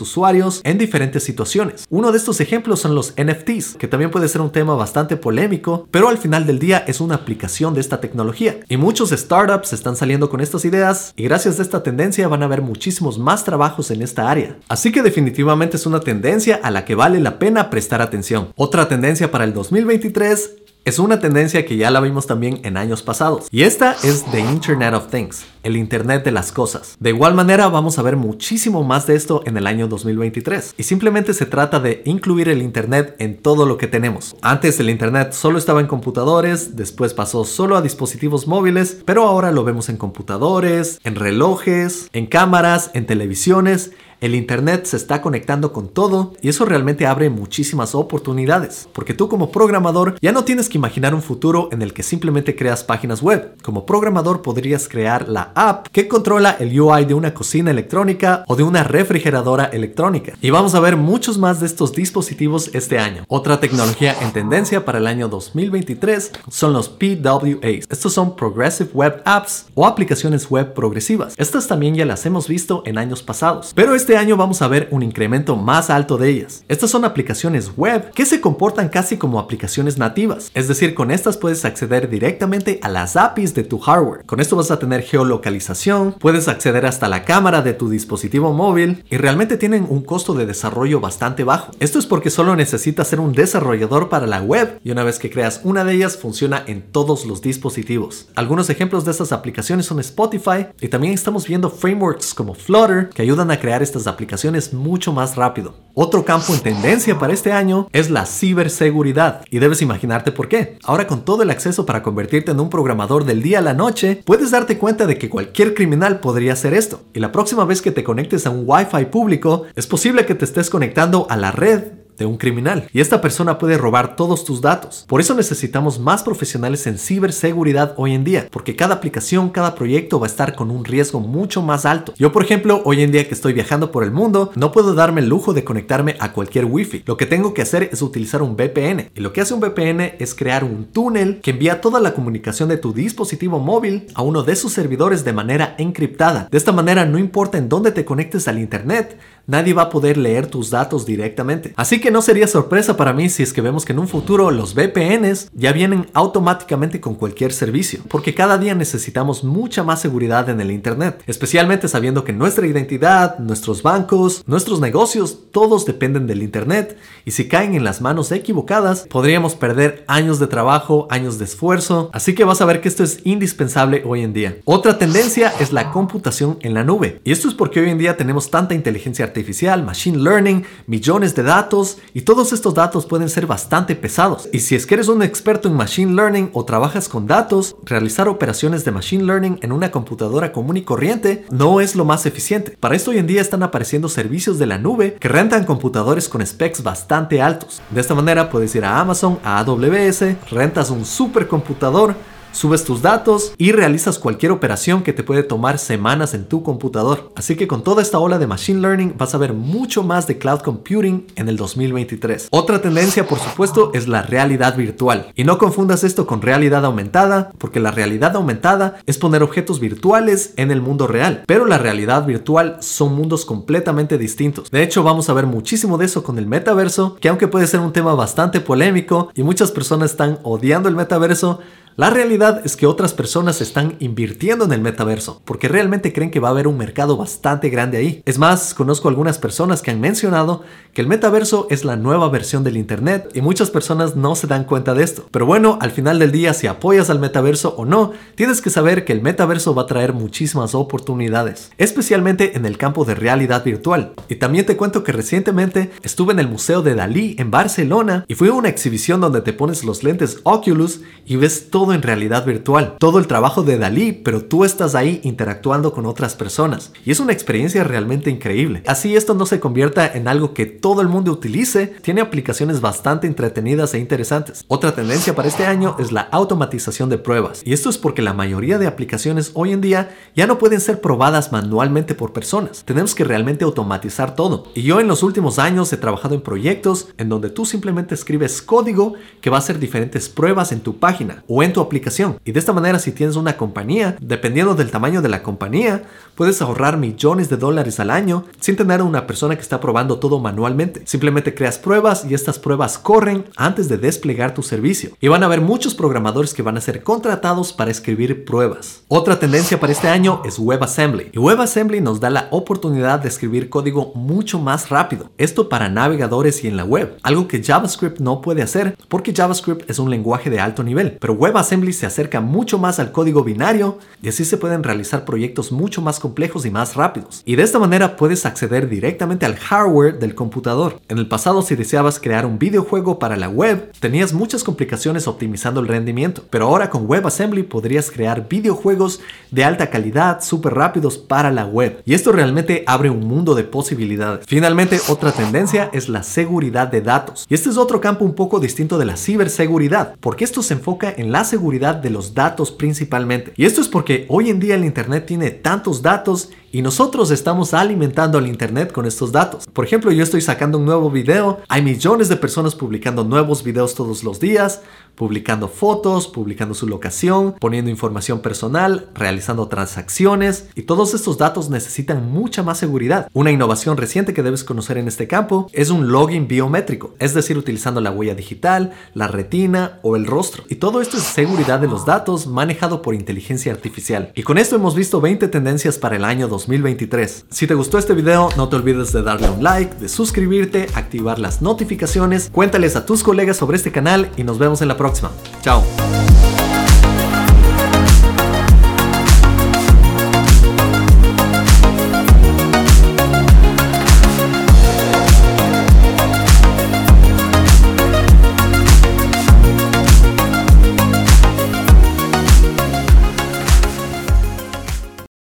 usuarios 0.00 0.60
en 0.64 0.78
diferentes 0.78 1.22
situaciones. 1.22 1.86
Uno 1.90 2.12
de 2.12 2.18
estos 2.18 2.40
ejemplos 2.40 2.80
son 2.80 2.94
los 2.94 3.14
NFTs, 3.16 3.76
que 3.76 3.88
también 3.88 4.10
puede 4.10 4.28
ser 4.28 4.40
un 4.40 4.50
tema 4.50 4.74
bastante 4.74 5.16
polémico, 5.16 5.88
pero 5.90 6.08
al 6.08 6.18
final 6.18 6.46
del 6.46 6.58
día 6.58 6.84
es 6.86 7.00
una 7.00 7.16
aplicación 7.16 7.74
de 7.74 7.80
esta 7.80 8.00
tecnología. 8.00 8.60
Y 8.68 8.76
muchos 8.76 9.10
startups 9.10 9.72
están 9.72 9.96
saliendo 9.96 10.30
con 10.30 10.40
estas 10.40 10.64
ideas 10.64 11.12
y 11.16 11.24
gracias 11.24 11.58
a 11.58 11.62
esta 11.62 11.82
tendencia 11.82 12.28
van 12.28 12.42
a 12.42 12.46
haber 12.46 12.62
muchísimos 12.62 13.18
más 13.18 13.44
trabajos 13.44 13.90
en 13.90 14.02
esta 14.02 14.30
área. 14.30 14.56
Así 14.68 14.92
que 14.92 15.02
definitivamente 15.02 15.76
es 15.76 15.86
una 15.86 16.00
tendencia 16.00 16.60
a 16.62 16.70
la 16.70 16.84
que 16.84 16.94
vale 16.94 17.20
la 17.20 17.38
pena 17.38 17.70
prestar 17.70 18.02
atención. 18.02 18.52
Otra 18.56 18.88
tendencia 18.88 19.30
para 19.30 19.44
el 19.44 19.52
2023 19.52 20.50
es 20.84 20.98
una 20.98 21.20
tendencia 21.20 21.66
que 21.66 21.76
ya 21.76 21.90
la 21.90 22.00
vimos 22.00 22.26
también 22.26 22.60
en 22.64 22.76
años 22.76 23.02
pasados. 23.02 23.48
Y 23.50 23.62
esta 23.62 23.96
es 24.02 24.24
The 24.30 24.40
Internet 24.40 24.94
of 24.94 25.08
Things, 25.08 25.44
el 25.62 25.76
Internet 25.76 26.24
de 26.24 26.32
las 26.32 26.52
Cosas. 26.52 26.96
De 26.98 27.10
igual 27.10 27.34
manera 27.34 27.68
vamos 27.68 27.98
a 27.98 28.02
ver 28.02 28.16
muchísimo 28.16 28.82
más 28.82 29.06
de 29.06 29.14
esto 29.14 29.42
en 29.46 29.56
el 29.56 29.66
año 29.66 29.88
2023. 29.88 30.74
Y 30.78 30.82
simplemente 30.84 31.34
se 31.34 31.46
trata 31.46 31.80
de 31.80 32.02
incluir 32.06 32.48
el 32.48 32.62
Internet 32.62 33.14
en 33.18 33.36
todo 33.36 33.66
lo 33.66 33.76
que 33.76 33.88
tenemos. 33.88 34.34
Antes 34.42 34.80
el 34.80 34.90
Internet 34.90 35.32
solo 35.32 35.58
estaba 35.58 35.80
en 35.80 35.86
computadores, 35.86 36.76
después 36.76 37.14
pasó 37.14 37.44
solo 37.44 37.76
a 37.76 37.82
dispositivos 37.82 38.46
móviles, 38.46 38.98
pero 39.04 39.24
ahora 39.24 39.52
lo 39.52 39.64
vemos 39.64 39.88
en 39.88 39.96
computadores, 39.96 40.98
en 41.04 41.14
relojes, 41.14 42.08
en 42.12 42.26
cámaras, 42.26 42.90
en 42.94 43.06
televisiones 43.06 43.92
el 44.20 44.34
Internet 44.34 44.84
se 44.84 44.96
está 44.96 45.22
conectando 45.22 45.72
con 45.72 45.88
todo 45.88 46.34
y 46.42 46.48
eso 46.48 46.64
realmente 46.64 47.06
abre 47.06 47.30
muchísimas 47.30 47.94
oportunidades, 47.94 48.88
porque 48.92 49.14
tú 49.14 49.28
como 49.28 49.50
programador 49.50 50.16
ya 50.20 50.32
no 50.32 50.44
tienes 50.44 50.68
que 50.68 50.78
imaginar 50.78 51.14
un 51.14 51.22
futuro 51.22 51.68
en 51.72 51.82
el 51.82 51.92
que 51.92 52.02
simplemente 52.02 52.54
creas 52.54 52.84
páginas 52.84 53.22
web. 53.22 53.54
Como 53.62 53.86
programador 53.86 54.42
podrías 54.42 54.88
crear 54.88 55.28
la 55.28 55.52
app 55.54 55.88
que 55.88 56.08
controla 56.08 56.56
el 56.58 56.78
UI 56.78 57.04
de 57.04 57.14
una 57.14 57.34
cocina 57.34 57.70
electrónica 57.70 58.44
o 58.46 58.56
de 58.56 58.62
una 58.62 58.84
refrigeradora 58.84 59.64
electrónica. 59.66 60.34
Y 60.40 60.50
vamos 60.50 60.74
a 60.74 60.80
ver 60.80 60.96
muchos 60.96 61.38
más 61.38 61.60
de 61.60 61.66
estos 61.66 61.92
dispositivos 61.92 62.70
este 62.74 62.98
año. 62.98 63.24
Otra 63.28 63.60
tecnología 63.60 64.16
en 64.20 64.32
tendencia 64.32 64.84
para 64.84 64.98
el 64.98 65.06
año 65.06 65.28
2023 65.28 66.32
son 66.50 66.72
los 66.72 66.88
PWAs. 66.88 67.86
Estos 67.88 68.12
son 68.12 68.36
Progressive 68.36 68.90
Web 68.92 69.22
Apps 69.24 69.66
o 69.74 69.86
aplicaciones 69.86 70.50
web 70.50 70.74
progresivas. 70.74 71.34
Estas 71.36 71.66
también 71.66 71.94
ya 71.94 72.04
las 72.04 72.26
hemos 72.26 72.48
visto 72.48 72.82
en 72.86 72.98
años 72.98 73.22
pasados, 73.22 73.72
pero 73.74 73.94
este 73.94 74.09
este 74.10 74.18
año 74.18 74.36
vamos 74.36 74.60
a 74.60 74.66
ver 74.66 74.88
un 74.90 75.04
incremento 75.04 75.54
más 75.54 75.88
alto 75.88 76.18
de 76.18 76.30
ellas. 76.30 76.64
Estas 76.66 76.90
son 76.90 77.04
aplicaciones 77.04 77.76
web 77.76 78.10
que 78.10 78.26
se 78.26 78.40
comportan 78.40 78.88
casi 78.88 79.18
como 79.18 79.38
aplicaciones 79.38 79.98
nativas, 79.98 80.50
es 80.52 80.66
decir, 80.66 80.94
con 80.94 81.12
estas 81.12 81.36
puedes 81.36 81.64
acceder 81.64 82.10
directamente 82.10 82.80
a 82.82 82.88
las 82.88 83.14
APIs 83.14 83.54
de 83.54 83.62
tu 83.62 83.78
hardware. 83.78 84.24
Con 84.26 84.40
esto 84.40 84.56
vas 84.56 84.72
a 84.72 84.80
tener 84.80 85.02
geolocalización, 85.02 86.16
puedes 86.18 86.48
acceder 86.48 86.86
hasta 86.86 87.06
la 87.06 87.22
cámara 87.22 87.62
de 87.62 87.72
tu 87.72 87.88
dispositivo 87.88 88.52
móvil 88.52 89.04
y 89.08 89.16
realmente 89.16 89.56
tienen 89.56 89.86
un 89.88 90.02
costo 90.02 90.34
de 90.34 90.44
desarrollo 90.44 90.98
bastante 90.98 91.44
bajo. 91.44 91.70
Esto 91.78 92.00
es 92.00 92.06
porque 92.06 92.30
solo 92.30 92.56
necesitas 92.56 93.06
ser 93.06 93.20
un 93.20 93.30
desarrollador 93.30 94.08
para 94.08 94.26
la 94.26 94.42
web 94.42 94.80
y 94.82 94.90
una 94.90 95.04
vez 95.04 95.20
que 95.20 95.30
creas 95.30 95.60
una 95.62 95.84
de 95.84 95.94
ellas 95.94 96.16
funciona 96.16 96.64
en 96.66 96.82
todos 96.82 97.26
los 97.26 97.42
dispositivos. 97.42 98.26
Algunos 98.34 98.70
ejemplos 98.70 99.04
de 99.04 99.12
estas 99.12 99.30
aplicaciones 99.30 99.86
son 99.86 100.00
Spotify 100.00 100.66
y 100.80 100.88
también 100.88 101.14
estamos 101.14 101.46
viendo 101.46 101.70
frameworks 101.70 102.34
como 102.34 102.54
Flutter 102.54 103.10
que 103.10 103.22
ayudan 103.22 103.52
a 103.52 103.60
crear 103.60 103.84
estas 103.84 103.99
aplicaciones 104.06 104.72
mucho 104.72 105.12
más 105.12 105.36
rápido. 105.36 105.74
Otro 105.94 106.24
campo 106.24 106.54
en 106.54 106.60
tendencia 106.60 107.18
para 107.18 107.32
este 107.32 107.52
año 107.52 107.88
es 107.92 108.10
la 108.10 108.26
ciberseguridad 108.26 109.44
y 109.50 109.58
debes 109.58 109.82
imaginarte 109.82 110.32
por 110.32 110.48
qué. 110.48 110.78
Ahora 110.84 111.06
con 111.06 111.24
todo 111.24 111.42
el 111.42 111.50
acceso 111.50 111.84
para 111.84 112.02
convertirte 112.02 112.52
en 112.52 112.60
un 112.60 112.70
programador 112.70 113.24
del 113.24 113.42
día 113.42 113.58
a 113.58 113.62
la 113.62 113.74
noche, 113.74 114.22
puedes 114.24 114.50
darte 114.50 114.78
cuenta 114.78 115.06
de 115.06 115.18
que 115.18 115.28
cualquier 115.28 115.74
criminal 115.74 116.20
podría 116.20 116.52
hacer 116.52 116.74
esto. 116.74 117.02
Y 117.12 117.20
la 117.20 117.32
próxima 117.32 117.64
vez 117.64 117.82
que 117.82 117.90
te 117.90 118.04
conectes 118.04 118.46
a 118.46 118.50
un 118.50 118.64
Wi-Fi 118.66 119.06
público, 119.06 119.64
es 119.74 119.86
posible 119.86 120.26
que 120.26 120.34
te 120.34 120.44
estés 120.44 120.70
conectando 120.70 121.26
a 121.28 121.36
la 121.36 121.50
red 121.50 122.00
de 122.20 122.26
un 122.26 122.36
criminal 122.36 122.88
y 122.92 123.00
esta 123.00 123.20
persona 123.20 123.58
puede 123.58 123.76
robar 123.78 124.14
todos 124.14 124.44
tus 124.44 124.60
datos. 124.60 125.04
Por 125.08 125.20
eso 125.20 125.34
necesitamos 125.34 125.98
más 125.98 126.22
profesionales 126.22 126.86
en 126.86 126.98
ciberseguridad 126.98 127.94
hoy 127.96 128.14
en 128.14 128.22
día, 128.22 128.46
porque 128.52 128.76
cada 128.76 128.94
aplicación, 128.94 129.50
cada 129.50 129.74
proyecto 129.74 130.20
va 130.20 130.26
a 130.26 130.30
estar 130.30 130.54
con 130.54 130.70
un 130.70 130.84
riesgo 130.84 131.18
mucho 131.18 131.62
más 131.62 131.84
alto. 131.84 132.14
Yo, 132.16 132.30
por 132.30 132.44
ejemplo, 132.44 132.82
hoy 132.84 133.02
en 133.02 133.10
día 133.10 133.26
que 133.26 133.34
estoy 133.34 133.54
viajando 133.54 133.90
por 133.90 134.04
el 134.04 134.12
mundo, 134.12 134.52
no 134.54 134.70
puedo 134.70 134.94
darme 134.94 135.22
el 135.22 135.28
lujo 135.28 135.52
de 135.52 135.64
conectarme 135.64 136.16
a 136.20 136.32
cualquier 136.32 136.66
wifi. 136.66 137.02
Lo 137.06 137.16
que 137.16 137.26
tengo 137.26 137.54
que 137.54 137.62
hacer 137.62 137.88
es 137.90 138.02
utilizar 138.02 138.42
un 138.42 138.54
VPN. 138.54 139.10
Y 139.14 139.20
lo 139.20 139.32
que 139.32 139.40
hace 139.40 139.54
un 139.54 139.60
VPN 139.60 140.16
es 140.18 140.34
crear 140.34 140.62
un 140.62 140.84
túnel 140.84 141.40
que 141.40 141.52
envía 141.52 141.80
toda 141.80 142.00
la 142.00 142.12
comunicación 142.12 142.68
de 142.68 142.76
tu 142.76 142.92
dispositivo 142.92 143.58
móvil 143.58 144.06
a 144.14 144.22
uno 144.22 144.42
de 144.42 144.56
sus 144.56 144.72
servidores 144.72 145.24
de 145.24 145.32
manera 145.32 145.74
encriptada. 145.78 146.48
De 146.50 146.58
esta 146.58 146.72
manera, 146.72 147.06
no 147.06 147.18
importa 147.18 147.58
en 147.58 147.68
dónde 147.68 147.92
te 147.92 148.04
conectes 148.04 148.46
al 148.46 148.58
internet, 148.58 149.18
nadie 149.46 149.74
va 149.74 149.82
a 149.82 149.90
poder 149.90 150.16
leer 150.16 150.46
tus 150.46 150.70
datos 150.70 151.06
directamente. 151.06 151.72
Así 151.76 152.00
que 152.00 152.10
no 152.10 152.22
sería 152.22 152.46
sorpresa 152.46 152.96
para 152.96 153.12
mí 153.12 153.28
si 153.28 153.42
es 153.42 153.52
que 153.52 153.60
vemos 153.60 153.84
que 153.84 153.92
en 153.92 153.98
un 153.98 154.08
futuro 154.08 154.50
los 154.50 154.74
VPNs 154.74 155.50
ya 155.54 155.72
vienen 155.72 156.06
automáticamente 156.14 157.00
con 157.00 157.14
cualquier 157.14 157.52
servicio, 157.52 158.00
porque 158.08 158.34
cada 158.34 158.58
día 158.58 158.74
necesitamos 158.74 159.44
mucha 159.44 159.82
más 159.82 160.00
seguridad 160.00 160.48
en 160.48 160.60
el 160.60 160.70
Internet, 160.70 161.22
especialmente 161.26 161.88
sabiendo 161.88 162.24
que 162.24 162.32
nuestra 162.32 162.66
identidad, 162.66 163.38
nuestros 163.38 163.82
bancos, 163.82 164.42
nuestros 164.46 164.80
negocios, 164.80 165.38
todos 165.50 165.84
dependen 165.86 166.26
del 166.26 166.42
Internet 166.42 166.96
y 167.24 167.32
si 167.32 167.48
caen 167.48 167.74
en 167.74 167.84
las 167.84 168.00
manos 168.00 168.32
equivocadas, 168.32 169.06
podríamos 169.10 169.54
perder 169.54 170.04
años 170.06 170.38
de 170.38 170.46
trabajo, 170.46 171.06
años 171.10 171.38
de 171.38 171.44
esfuerzo, 171.44 172.10
así 172.12 172.34
que 172.34 172.44
vas 172.44 172.60
a 172.60 172.64
ver 172.64 172.80
que 172.80 172.88
esto 172.88 173.04
es 173.04 173.20
indispensable 173.24 174.02
hoy 174.06 174.22
en 174.22 174.32
día. 174.32 174.56
Otra 174.64 174.98
tendencia 174.98 175.52
es 175.60 175.72
la 175.72 175.90
computación 175.90 176.58
en 176.60 176.74
la 176.74 176.84
nube, 176.84 177.20
y 177.24 177.32
esto 177.32 177.48
es 177.48 177.54
porque 177.54 177.80
hoy 177.80 177.90
en 177.90 177.98
día 177.98 178.16
tenemos 178.16 178.50
tanta 178.50 178.74
inteligencia 178.74 179.29
artificial 179.30 179.82
machine 179.82 180.18
learning, 180.18 180.64
millones 180.86 181.34
de 181.34 181.42
datos 181.42 181.98
y 182.12 182.22
todos 182.22 182.52
estos 182.52 182.74
datos 182.74 183.06
pueden 183.06 183.28
ser 183.28 183.46
bastante 183.46 183.94
pesados. 183.94 184.48
Y 184.52 184.60
si 184.60 184.74
es 184.74 184.86
que 184.86 184.94
eres 184.94 185.08
un 185.08 185.22
experto 185.22 185.68
en 185.68 185.74
machine 185.74 186.14
learning 186.14 186.50
o 186.52 186.64
trabajas 186.64 187.08
con 187.08 187.26
datos, 187.26 187.76
realizar 187.84 188.28
operaciones 188.28 188.84
de 188.84 188.90
machine 188.90 189.24
learning 189.24 189.58
en 189.62 189.72
una 189.72 189.90
computadora 189.90 190.52
común 190.52 190.76
y 190.76 190.82
corriente 190.82 191.44
no 191.50 191.80
es 191.80 191.94
lo 191.94 192.04
más 192.04 192.26
eficiente. 192.26 192.76
Para 192.78 192.96
esto 192.96 193.12
hoy 193.12 193.18
en 193.18 193.26
día 193.26 193.40
están 193.40 193.62
apareciendo 193.62 194.08
servicios 194.08 194.58
de 194.58 194.66
la 194.66 194.78
nube 194.78 195.16
que 195.20 195.28
rentan 195.28 195.64
computadores 195.64 196.28
con 196.28 196.44
specs 196.44 196.82
bastante 196.82 197.40
altos. 197.40 197.80
De 197.90 198.00
esta 198.00 198.14
manera 198.14 198.50
puedes 198.50 198.74
ir 198.74 198.84
a 198.84 198.98
Amazon, 198.98 199.38
a 199.44 199.58
AWS, 199.60 200.50
rentas 200.50 200.90
un 200.90 201.04
supercomputador 201.04 202.14
subes 202.52 202.84
tus 202.84 203.02
datos 203.02 203.52
y 203.58 203.72
realizas 203.72 204.18
cualquier 204.18 204.52
operación 204.52 205.02
que 205.02 205.12
te 205.12 205.22
puede 205.22 205.42
tomar 205.42 205.78
semanas 205.78 206.34
en 206.34 206.46
tu 206.46 206.62
computador. 206.62 207.32
Así 207.36 207.56
que 207.56 207.68
con 207.68 207.82
toda 207.82 208.02
esta 208.02 208.18
ola 208.18 208.38
de 208.38 208.46
Machine 208.46 208.80
Learning 208.80 209.14
vas 209.16 209.34
a 209.34 209.38
ver 209.38 209.52
mucho 209.52 210.02
más 210.02 210.26
de 210.26 210.38
Cloud 210.38 210.60
Computing 210.60 211.26
en 211.36 211.48
el 211.48 211.56
2023. 211.56 212.48
Otra 212.50 212.82
tendencia, 212.82 213.26
por 213.26 213.38
supuesto, 213.38 213.90
es 213.94 214.08
la 214.08 214.22
realidad 214.22 214.76
virtual. 214.76 215.32
Y 215.34 215.44
no 215.44 215.58
confundas 215.58 216.04
esto 216.04 216.26
con 216.26 216.42
realidad 216.42 216.84
aumentada, 216.84 217.52
porque 217.58 217.80
la 217.80 217.90
realidad 217.90 218.36
aumentada 218.36 218.98
es 219.06 219.18
poner 219.18 219.42
objetos 219.42 219.80
virtuales 219.80 220.54
en 220.56 220.70
el 220.70 220.80
mundo 220.80 221.06
real. 221.06 221.44
Pero 221.46 221.66
la 221.66 221.78
realidad 221.78 222.26
virtual 222.26 222.76
son 222.80 223.14
mundos 223.14 223.44
completamente 223.44 224.18
distintos. 224.18 224.70
De 224.70 224.82
hecho, 224.82 225.02
vamos 225.02 225.28
a 225.28 225.34
ver 225.34 225.46
muchísimo 225.46 225.98
de 225.98 226.06
eso 226.06 226.22
con 226.22 226.38
el 226.38 226.46
metaverso, 226.46 227.16
que 227.20 227.28
aunque 227.28 227.48
puede 227.48 227.66
ser 227.66 227.80
un 227.80 227.92
tema 227.92 228.14
bastante 228.14 228.60
polémico 228.60 229.30
y 229.34 229.42
muchas 229.42 229.70
personas 229.70 230.10
están 230.10 230.38
odiando 230.42 230.88
el 230.88 230.96
metaverso, 230.96 231.60
la 231.96 232.08
realidad 232.08 232.62
es 232.64 232.76
que 232.76 232.86
otras 232.86 233.12
personas 233.12 233.60
están 233.60 233.96
invirtiendo 233.98 234.64
en 234.64 234.72
el 234.72 234.80
metaverso 234.80 235.42
porque 235.44 235.68
realmente 235.68 236.12
creen 236.12 236.30
que 236.30 236.40
va 236.40 236.48
a 236.48 236.52
haber 236.52 236.66
un 236.66 236.78
mercado 236.78 237.16
bastante 237.16 237.68
grande 237.68 237.98
ahí. 237.98 238.22
Es 238.24 238.38
más, 238.38 238.74
conozco 238.74 239.08
algunas 239.08 239.38
personas 239.38 239.82
que 239.82 239.90
han 239.90 240.00
mencionado 240.00 240.62
que 240.94 241.00
el 241.00 241.08
metaverso 241.08 241.66
es 241.70 241.84
la 241.84 241.96
nueva 241.96 242.28
versión 242.28 242.64
del 242.64 242.76
Internet 242.76 243.30
y 243.34 243.40
muchas 243.40 243.70
personas 243.70 244.16
no 244.16 244.34
se 244.34 244.46
dan 244.46 244.64
cuenta 244.64 244.94
de 244.94 245.04
esto. 245.04 245.26
Pero 245.30 245.46
bueno, 245.46 245.78
al 245.80 245.90
final 245.90 246.18
del 246.18 246.32
día, 246.32 246.54
si 246.54 246.66
apoyas 246.66 247.10
al 247.10 247.20
metaverso 247.20 247.74
o 247.76 247.84
no, 247.84 248.12
tienes 248.34 248.60
que 248.60 248.70
saber 248.70 249.04
que 249.04 249.12
el 249.12 249.22
metaverso 249.22 249.74
va 249.74 249.82
a 249.82 249.86
traer 249.86 250.12
muchísimas 250.12 250.74
oportunidades, 250.74 251.70
especialmente 251.78 252.56
en 252.56 252.66
el 252.66 252.78
campo 252.78 253.04
de 253.04 253.14
realidad 253.14 253.64
virtual. 253.64 254.14
Y 254.28 254.36
también 254.36 254.66
te 254.66 254.76
cuento 254.76 255.04
que 255.04 255.12
recientemente 255.12 255.90
estuve 256.02 256.32
en 256.32 256.38
el 256.38 256.48
Museo 256.48 256.82
de 256.82 256.94
Dalí 256.94 257.36
en 257.38 257.50
Barcelona 257.50 258.24
y 258.28 258.34
fue 258.34 258.50
una 258.50 258.68
exhibición 258.68 259.20
donde 259.20 259.42
te 259.42 259.52
pones 259.52 259.84
los 259.84 260.02
lentes 260.02 260.40
Oculus 260.44 261.00
y 261.26 261.36
ves 261.36 261.70
todo 261.70 261.79
todo 261.80 261.94
en 261.94 262.02
realidad 262.02 262.44
virtual. 262.44 262.96
Todo 262.98 263.18
el 263.18 263.26
trabajo 263.26 263.62
de 263.62 263.78
Dalí, 263.78 264.12
pero 264.12 264.44
tú 264.44 264.66
estás 264.66 264.94
ahí 264.94 265.18
interactuando 265.24 265.94
con 265.94 266.04
otras 266.04 266.34
personas. 266.34 266.92
Y 267.06 267.10
es 267.10 267.20
una 267.20 267.32
experiencia 267.32 267.84
realmente 267.84 268.28
increíble. 268.28 268.82
Así 268.86 269.16
esto 269.16 269.32
no 269.32 269.46
se 269.46 269.60
convierta 269.60 270.06
en 270.06 270.28
algo 270.28 270.52
que 270.52 270.66
todo 270.66 271.00
el 271.00 271.08
mundo 271.08 271.32
utilice, 271.32 271.86
tiene 271.86 272.20
aplicaciones 272.20 272.82
bastante 272.82 273.26
entretenidas 273.26 273.94
e 273.94 273.98
interesantes. 273.98 274.62
Otra 274.68 274.94
tendencia 274.94 275.34
para 275.34 275.48
este 275.48 275.64
año 275.64 275.96
es 275.98 276.12
la 276.12 276.20
automatización 276.20 277.08
de 277.08 277.16
pruebas. 277.16 277.62
Y 277.64 277.72
esto 277.72 277.88
es 277.88 277.96
porque 277.96 278.20
la 278.20 278.34
mayoría 278.34 278.76
de 278.76 278.86
aplicaciones 278.86 279.52
hoy 279.54 279.72
en 279.72 279.80
día 279.80 280.14
ya 280.36 280.46
no 280.46 280.58
pueden 280.58 280.82
ser 280.82 281.00
probadas 281.00 281.50
manualmente 281.50 282.14
por 282.14 282.34
personas. 282.34 282.84
Tenemos 282.84 283.14
que 283.14 283.24
realmente 283.24 283.64
automatizar 283.64 284.34
todo. 284.34 284.64
Y 284.74 284.82
yo 284.82 285.00
en 285.00 285.08
los 285.08 285.22
últimos 285.22 285.58
años 285.58 285.90
he 285.94 285.96
trabajado 285.96 286.34
en 286.34 286.42
proyectos 286.42 287.08
en 287.16 287.30
donde 287.30 287.48
tú 287.48 287.64
simplemente 287.64 288.14
escribes 288.14 288.60
código 288.60 289.14
que 289.40 289.48
va 289.48 289.56
a 289.56 289.60
hacer 289.60 289.78
diferentes 289.78 290.28
pruebas 290.28 290.72
en 290.72 290.80
tu 290.80 290.98
página 290.98 291.42
o 291.48 291.62
en 291.62 291.69
tu 291.70 291.80
aplicación. 291.80 292.38
Y 292.44 292.52
de 292.52 292.58
esta 292.58 292.72
manera 292.72 292.98
si 292.98 293.12
tienes 293.12 293.36
una 293.36 293.56
compañía, 293.56 294.16
dependiendo 294.20 294.74
del 294.74 294.90
tamaño 294.90 295.22
de 295.22 295.28
la 295.28 295.42
compañía, 295.42 296.02
puedes 296.34 296.62
ahorrar 296.62 296.96
millones 296.96 297.48
de 297.50 297.56
dólares 297.56 298.00
al 298.00 298.10
año 298.10 298.44
sin 298.60 298.76
tener 298.76 299.02
una 299.02 299.26
persona 299.26 299.56
que 299.56 299.62
está 299.62 299.80
probando 299.80 300.18
todo 300.18 300.38
manualmente. 300.38 301.02
Simplemente 301.04 301.54
creas 301.54 301.78
pruebas 301.78 302.24
y 302.28 302.34
estas 302.34 302.58
pruebas 302.58 302.98
corren 302.98 303.44
antes 303.56 303.88
de 303.88 303.98
desplegar 303.98 304.54
tu 304.54 304.62
servicio. 304.62 305.10
Y 305.20 305.28
van 305.28 305.42
a 305.42 305.46
haber 305.46 305.60
muchos 305.60 305.94
programadores 305.94 306.54
que 306.54 306.62
van 306.62 306.76
a 306.76 306.80
ser 306.80 307.02
contratados 307.02 307.72
para 307.72 307.90
escribir 307.90 308.44
pruebas. 308.44 309.02
Otra 309.08 309.38
tendencia 309.38 309.78
para 309.78 309.92
este 309.92 310.08
año 310.08 310.42
es 310.44 310.58
WebAssembly. 310.58 311.30
Y 311.32 311.38
WebAssembly 311.38 312.00
nos 312.00 312.20
da 312.20 312.30
la 312.30 312.48
oportunidad 312.50 313.20
de 313.20 313.28
escribir 313.28 313.68
código 313.68 314.12
mucho 314.14 314.58
más 314.58 314.88
rápido. 314.88 315.30
Esto 315.38 315.68
para 315.68 315.88
navegadores 315.88 316.64
y 316.64 316.68
en 316.68 316.76
la 316.76 316.84
web. 316.84 317.16
Algo 317.22 317.48
que 317.48 317.62
JavaScript 317.62 318.20
no 318.20 318.40
puede 318.40 318.62
hacer 318.62 318.96
porque 319.08 319.34
JavaScript 319.34 319.88
es 319.90 319.98
un 319.98 320.10
lenguaje 320.10 320.50
de 320.50 320.60
alto 320.60 320.82
nivel. 320.82 321.18
Pero 321.20 321.34
WebAssembly 321.60 321.92
se 321.92 322.06
acerca 322.06 322.40
mucho 322.40 322.78
más 322.78 322.98
al 322.98 323.12
código 323.12 323.44
binario 323.44 323.98
y 324.22 324.28
así 324.28 324.46
se 324.46 324.56
pueden 324.56 324.82
realizar 324.82 325.26
proyectos 325.26 325.72
mucho 325.72 326.00
más 326.00 326.18
complejos 326.18 326.64
y 326.64 326.70
más 326.70 326.96
rápidos. 326.96 327.42
Y 327.44 327.56
de 327.56 327.62
esta 327.62 327.78
manera 327.78 328.16
puedes 328.16 328.46
acceder 328.46 328.88
directamente 328.88 329.44
al 329.44 329.56
hardware 329.56 330.18
del 330.18 330.34
computador. 330.34 331.00
En 331.08 331.18
el 331.18 331.28
pasado 331.28 331.60
si 331.60 331.76
deseabas 331.76 332.18
crear 332.18 332.46
un 332.46 332.58
videojuego 332.58 333.18
para 333.18 333.36
la 333.36 333.50
web, 333.50 333.92
tenías 334.00 334.32
muchas 334.32 334.64
complicaciones 334.64 335.28
optimizando 335.28 335.80
el 335.80 335.88
rendimiento. 335.88 336.42
Pero 336.48 336.66
ahora 336.66 336.88
con 336.88 337.04
WebAssembly 337.06 337.64
podrías 337.64 338.10
crear 338.10 338.48
videojuegos 338.48 339.20
de 339.50 339.64
alta 339.64 339.90
calidad, 339.90 340.42
súper 340.42 340.72
rápidos 340.72 341.18
para 341.18 341.50
la 341.52 341.66
web. 341.66 342.00
Y 342.06 342.14
esto 342.14 342.32
realmente 342.32 342.84
abre 342.86 343.10
un 343.10 343.26
mundo 343.26 343.54
de 343.54 343.64
posibilidades. 343.64 344.46
Finalmente, 344.46 344.98
otra 345.08 345.32
tendencia 345.32 345.90
es 345.92 346.08
la 346.08 346.22
seguridad 346.22 346.88
de 346.88 347.02
datos. 347.02 347.46
Y 347.50 347.54
este 347.54 347.68
es 347.68 347.76
otro 347.76 348.00
campo 348.00 348.24
un 348.24 348.34
poco 348.34 348.60
distinto 348.60 348.96
de 348.96 349.04
la 349.04 349.18
ciberseguridad, 349.18 350.14
porque 350.20 350.44
esto 350.44 350.62
se 350.62 350.74
enfoca 350.74 351.12
en 351.14 351.32
la 351.32 351.44
seguridad 351.50 351.96
de 351.96 352.10
los 352.10 352.34
datos 352.34 352.70
principalmente. 352.70 353.52
Y 353.56 353.64
esto 353.64 353.80
es 353.80 353.88
porque 353.88 354.24
hoy 354.28 354.48
en 354.48 354.60
día 354.60 354.76
el 354.76 354.84
Internet 354.84 355.26
tiene 355.26 355.50
tantos 355.50 356.00
datos 356.00 356.50
y 356.72 356.82
nosotros 356.82 357.30
estamos 357.30 357.74
alimentando 357.74 358.38
al 358.38 358.46
Internet 358.46 358.92
con 358.92 359.06
estos 359.06 359.32
datos. 359.32 359.66
Por 359.72 359.84
ejemplo, 359.84 360.12
yo 360.12 360.22
estoy 360.22 360.40
sacando 360.40 360.78
un 360.78 360.84
nuevo 360.84 361.10
video, 361.10 361.58
hay 361.68 361.82
millones 361.82 362.28
de 362.28 362.36
personas 362.36 362.74
publicando 362.74 363.24
nuevos 363.24 363.64
videos 363.64 363.94
todos 363.94 364.22
los 364.22 364.40
días, 364.40 364.82
publicando 365.14 365.68
fotos, 365.68 366.28
publicando 366.28 366.74
su 366.74 366.86
locación, 366.86 367.54
poniendo 367.58 367.90
información 367.90 368.40
personal, 368.40 369.08
realizando 369.14 369.68
transacciones 369.68 370.68
y 370.74 370.82
todos 370.82 371.14
estos 371.14 371.36
datos 371.36 371.68
necesitan 371.68 372.30
mucha 372.30 372.62
más 372.62 372.78
seguridad. 372.78 373.28
Una 373.34 373.50
innovación 373.50 373.96
reciente 373.96 374.32
que 374.32 374.42
debes 374.42 374.64
conocer 374.64 374.96
en 374.98 375.08
este 375.08 375.28
campo 375.28 375.66
es 375.72 375.90
un 375.90 376.10
login 376.10 376.48
biométrico, 376.48 377.14
es 377.18 377.34
decir, 377.34 377.58
utilizando 377.58 378.00
la 378.00 378.10
huella 378.10 378.34
digital, 378.34 378.92
la 379.14 379.28
retina 379.28 379.98
o 380.02 380.16
el 380.16 380.26
rostro. 380.26 380.64
Y 380.68 380.76
todo 380.76 381.00
esto 381.00 381.16
es 381.16 381.24
seguridad 381.24 381.80
de 381.80 381.88
los 381.88 382.06
datos 382.06 382.46
manejado 382.46 383.02
por 383.02 383.14
inteligencia 383.14 383.72
artificial. 383.72 384.32
Y 384.34 384.42
con 384.42 384.58
esto 384.58 384.76
hemos 384.76 384.94
visto 384.94 385.20
20 385.20 385.48
tendencias 385.48 385.98
para 385.98 386.16
el 386.16 386.24
año 386.24 386.48
2023. 386.66 387.46
Si 387.50 387.66
te 387.66 387.74
gustó 387.74 387.98
este 387.98 388.14
video, 388.14 388.48
no 388.56 388.68
te 388.68 388.76
olvides 388.76 389.12
de 389.12 389.22
darle 389.22 389.50
un 389.50 389.62
like, 389.62 389.94
de 389.96 390.08
suscribirte, 390.08 390.86
activar 390.94 391.38
las 391.38 391.62
notificaciones, 391.62 392.50
cuéntales 392.50 392.96
a 392.96 393.06
tus 393.06 393.22
colegas 393.22 393.56
sobre 393.56 393.76
este 393.76 393.92
canal 393.92 394.30
y 394.36 394.44
nos 394.44 394.58
vemos 394.58 394.82
en 394.82 394.88
la 394.88 394.96
próxima. 394.96 395.30
Chao. 395.62 395.82